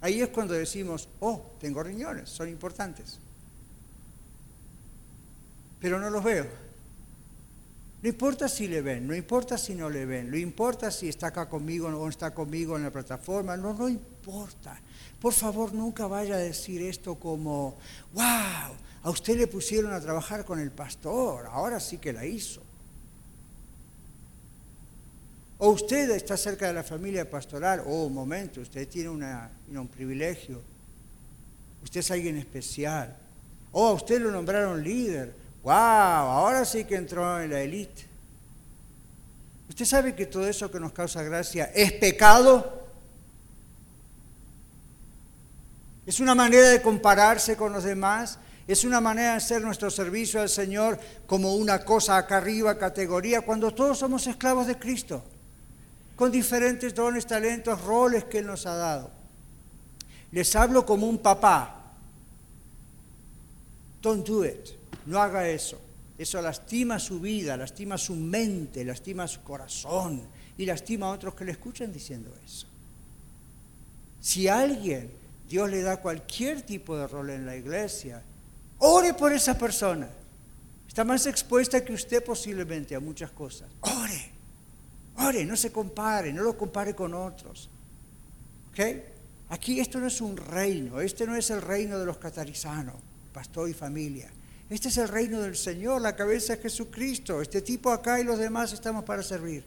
[0.00, 3.18] Ahí es cuando decimos, oh, tengo riñones, son importantes.
[5.80, 6.46] Pero no los veo.
[8.04, 11.28] No importa si le ven, no importa si no le ven, no importa si está
[11.28, 14.78] acá conmigo o no está conmigo en la plataforma, no, no importa.
[15.18, 17.78] Por favor, nunca vaya a decir esto como,
[18.12, 22.62] wow, a usted le pusieron a trabajar con el pastor, ahora sí que la hizo.
[25.58, 30.60] O usted está cerca de la familia pastoral, oh, un momento, usted tiene un privilegio.
[31.82, 33.14] Usted es alguien especial.
[33.72, 35.34] O a usted lo nombraron líder.
[35.62, 35.72] ¡Wow!
[35.72, 38.06] Ahora sí que entró en la élite.
[39.68, 42.88] ¿Usted sabe que todo eso que nos causa gracia es pecado?
[46.06, 48.38] Es una manera de compararse con los demás.
[48.66, 53.42] Es una manera de hacer nuestro servicio al Señor como una cosa acá arriba, categoría,
[53.42, 55.22] cuando todos somos esclavos de Cristo,
[56.16, 59.10] con diferentes dones, talentos, roles que Él nos ha dado.
[60.32, 61.92] Les hablo como un papá.
[64.00, 64.70] Don't do it.
[65.06, 65.78] No haga eso.
[66.16, 70.22] Eso lastima su vida, lastima su mente, lastima su corazón
[70.56, 72.66] y lastima a otros que le escuchan diciendo eso.
[74.20, 75.10] Si alguien,
[75.48, 78.22] Dios le da cualquier tipo de rol en la iglesia,
[78.78, 80.08] ore por esa persona.
[80.88, 83.68] Está más expuesta que usted posiblemente a muchas cosas.
[83.80, 84.30] Ore,
[85.16, 87.68] ore, no se compare, no lo compare con otros.
[88.70, 88.80] ¿Ok?
[89.50, 92.96] Aquí esto no es un reino, este no es el reino de los catarizanos,
[93.32, 94.30] pastor y familia.
[94.70, 97.42] Este es el reino del Señor, la cabeza es Jesucristo.
[97.42, 99.64] Este tipo acá y los demás estamos para servir.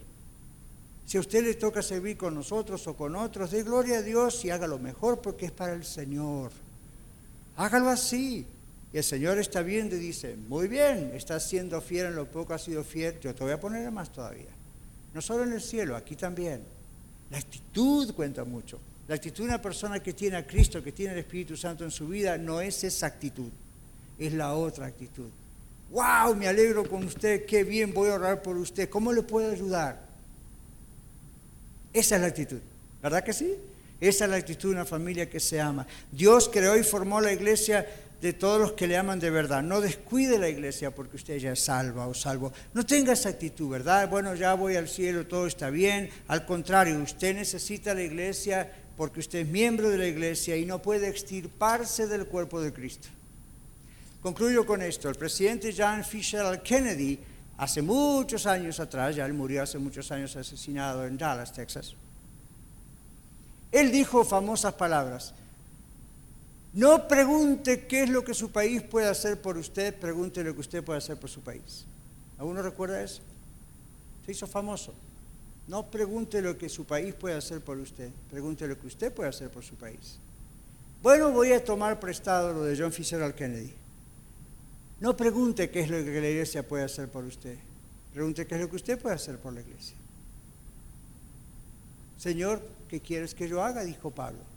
[1.06, 4.44] Si a usted le toca servir con nosotros o con otros, dé gloria a Dios
[4.44, 6.52] y hágalo mejor porque es para el Señor.
[7.56, 8.46] Hágalo así.
[8.94, 12.54] Y el Señor está viendo y dice, muy bien, estás siendo fiel en lo poco,
[12.54, 14.50] has sido fiel, yo te voy a poner más todavía.
[15.14, 16.62] No solo en el cielo, aquí también.
[17.30, 18.80] La actitud cuenta mucho.
[19.08, 21.92] La actitud de una persona que tiene a Cristo, que tiene el Espíritu Santo en
[21.92, 23.50] su vida, no es esa actitud
[24.18, 25.30] es la otra actitud.
[25.92, 26.36] ¡Wow!
[26.36, 28.90] Me alegro con usted, qué bien, voy a orar por usted.
[28.90, 30.06] ¿Cómo le puedo ayudar?
[31.94, 32.60] Esa es la actitud,
[33.02, 33.56] ¿verdad que sí?
[34.00, 35.88] Esa es la actitud de una familia que se ama.
[36.12, 37.88] Dios creó y formó la iglesia
[38.22, 39.62] de todos los que le aman de verdad.
[39.62, 42.52] No descuide la iglesia porque usted ya es salva o salvo.
[42.74, 44.10] No tenga esa actitud, ¿verdad?
[44.10, 46.10] Bueno, ya voy al cielo, todo está bien.
[46.28, 50.82] Al contrario, usted necesita la iglesia porque usted es miembro de la iglesia y no
[50.82, 53.10] puede extirparse del cuerpo de Cristo.
[54.22, 55.10] Concluyo con esto.
[55.10, 57.20] El presidente John Fisher Kennedy,
[57.58, 61.94] hace muchos años atrás, ya él murió hace muchos años asesinado en Dallas, Texas,
[63.72, 65.34] él dijo famosas palabras.
[66.78, 70.60] No pregunte qué es lo que su país puede hacer por usted, pregunte lo que
[70.60, 71.86] usted puede hacer por su país.
[72.38, 73.24] ¿Alguno recuerda eso?
[74.24, 74.94] Se hizo famoso.
[75.68, 79.28] No pregunte lo que su país puede hacer por usted, pregunte lo que usted puede
[79.28, 80.20] hacer por su país.
[81.02, 83.74] Bueno, voy a tomar prestado lo de John Fisher Kennedy.
[85.00, 87.58] No pregunte qué es lo que la iglesia puede hacer por usted.
[88.14, 89.98] Pregunte qué es lo que usted puede hacer por la iglesia.
[92.20, 93.84] Señor, ¿qué quieres que yo haga?
[93.84, 94.57] Dijo Pablo.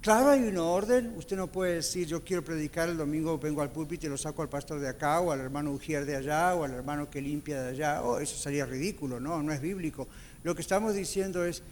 [0.00, 1.12] Claro, hay una orden.
[1.16, 4.40] Usted no puede decir, yo quiero predicar el domingo, vengo al púlpito y lo saco
[4.40, 7.60] al pastor de acá, o al hermano Ujier de allá, o al hermano que limpia
[7.60, 8.02] de allá.
[8.02, 10.08] Oh, eso sería ridículo, no, no es bíblico.
[10.42, 11.62] Lo que estamos diciendo es,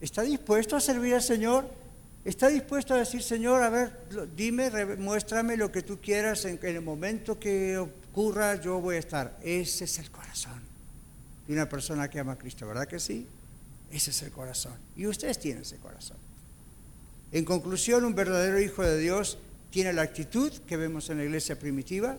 [0.00, 1.70] ¿está dispuesto a servir al Señor?
[2.24, 3.92] ¿Está dispuesto a decir, Señor, a ver,
[4.36, 9.38] dime, muéstrame lo que tú quieras, en, el momento que ocurra yo voy a estar?
[9.40, 10.60] Ese es el corazón
[11.46, 13.26] de una persona que ama a Cristo, ¿verdad que sí?
[13.92, 14.74] Ese es el corazón.
[14.96, 16.29] Y ustedes tienen ese corazón.
[17.32, 19.38] En conclusión, un verdadero hijo de Dios
[19.70, 22.18] tiene la actitud que vemos en la iglesia primitiva,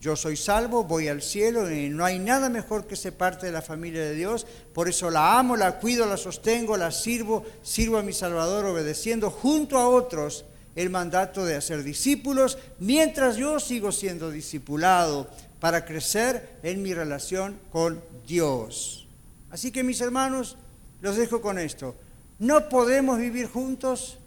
[0.00, 3.62] yo soy salvo, voy al cielo no hay nada mejor que ser parte de la
[3.62, 4.46] familia de Dios.
[4.72, 9.30] Por eso la amo, la cuido, la sostengo, la sirvo, sirvo a mi Salvador obedeciendo
[9.30, 10.44] junto a otros
[10.76, 15.28] el mandato de hacer discípulos, mientras yo sigo siendo discipulado
[15.58, 19.08] para crecer en mi relación con Dios.
[19.50, 20.56] Así que mis hermanos,
[21.00, 21.96] los dejo con esto.
[22.38, 24.18] No podemos vivir juntos,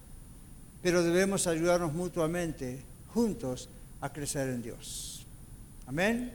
[0.82, 2.80] pero debemos ayudarnos mutuamente,
[3.13, 3.69] juntos,
[4.01, 5.25] a crecer en Dios.
[5.86, 6.34] Amén.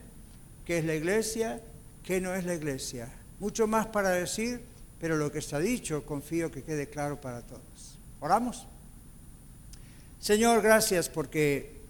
[0.67, 1.61] ¿Qué es la iglesia?
[2.03, 3.09] ¿Qué no es la iglesia?
[3.41, 4.63] Mucho más para decir,
[5.01, 7.99] pero lo que está dicho confío que quede claro para todos.
[8.21, 8.67] Oramos.
[10.21, 11.81] Señor, gracias porque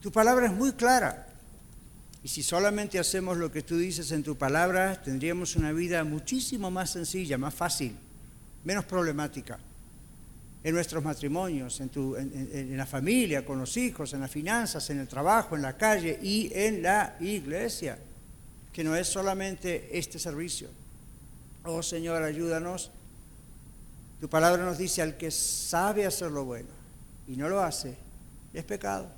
[0.00, 1.28] tu palabra es muy clara.
[2.22, 6.70] Y si solamente hacemos lo que tú dices en tu palabra, tendríamos una vida muchísimo
[6.70, 7.96] más sencilla, más fácil,
[8.64, 9.58] menos problemática
[10.62, 15.56] en nuestros matrimonios, en, la familia, con los hijos, en las finanzas, en el trabajo,
[15.56, 17.98] en la calle y en la iglesia,
[18.72, 20.68] que no es solamente este servicio.
[21.64, 22.90] Oh Señor, ayúdanos.
[24.20, 26.68] Tu palabra nos dice al que sabe hacer lo bueno
[27.26, 27.96] y no lo hace,
[28.52, 29.10] es pecado.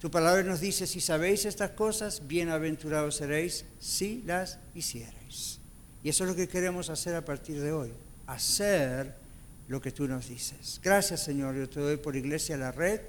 [0.00, 5.58] Tu palabra nos dice, si sabéis estas cosas, bienaventurados seréis si las hicierais.
[6.04, 7.92] Y eso es lo que queremos hacer a partir de hoy,
[8.28, 9.25] hacer
[9.68, 10.80] lo que tú nos dices.
[10.82, 13.00] Gracias Señor, yo te doy por Iglesia La Red,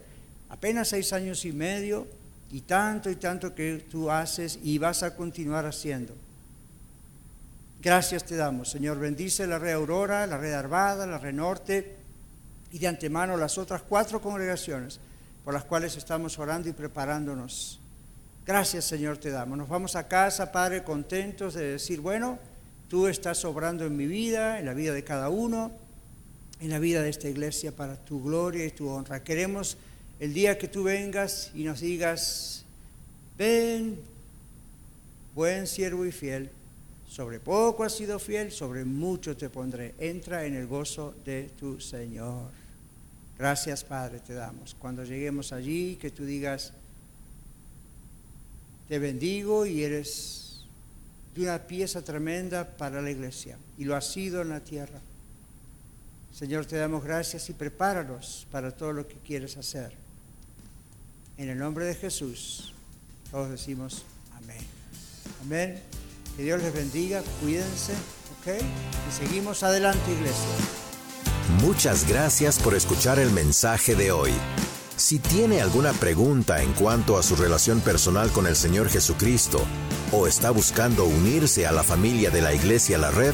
[0.50, 2.08] apenas seis años y medio
[2.52, 6.16] y tanto y tanto que tú haces y vas a continuar haciendo.
[7.82, 9.00] Gracias te damos, Señor.
[9.00, 11.96] Bendice la red Aurora, la red Arvada, la red Norte
[12.72, 15.00] y de antemano las otras cuatro congregaciones
[15.46, 17.80] por las cuales estamos orando y preparándonos.
[18.46, 19.58] Gracias, Señor, te damos.
[19.58, 22.40] Nos vamos a casa, Padre, contentos de decir, bueno,
[22.88, 25.72] tú estás obrando en mi vida, en la vida de cada uno
[26.60, 29.24] en la vida de esta iglesia para tu gloria y tu honra.
[29.24, 29.78] Queremos
[30.20, 32.66] el día que tú vengas y nos digas,
[33.38, 34.00] ven,
[35.36, 36.50] buen siervo y fiel,
[37.08, 39.94] sobre poco has sido fiel, sobre mucho te pondré.
[40.00, 42.52] Entra en el gozo de tu Señor.
[43.38, 44.76] Gracias Padre te damos.
[44.78, 46.74] Cuando lleguemos allí, que tú digas,
[48.88, 50.64] Te bendigo y eres
[51.36, 55.02] de una pieza tremenda para la iglesia y lo has sido en la tierra.
[56.38, 59.92] Señor, te damos gracias y prepáranos para todo lo que quieres hacer.
[61.36, 62.76] En el nombre de Jesús,
[63.32, 64.04] todos decimos
[64.36, 64.64] amén.
[65.42, 65.82] Amén.
[66.36, 67.94] Que Dios les bendiga, cuídense,
[68.40, 68.62] ¿ok?
[68.62, 70.46] Y seguimos adelante, iglesia.
[71.64, 74.34] Muchas gracias por escuchar el mensaje de hoy.
[74.96, 79.60] Si tiene alguna pregunta en cuanto a su relación personal con el Señor Jesucristo
[80.12, 83.34] o está buscando unirse a la familia de la Iglesia La Red,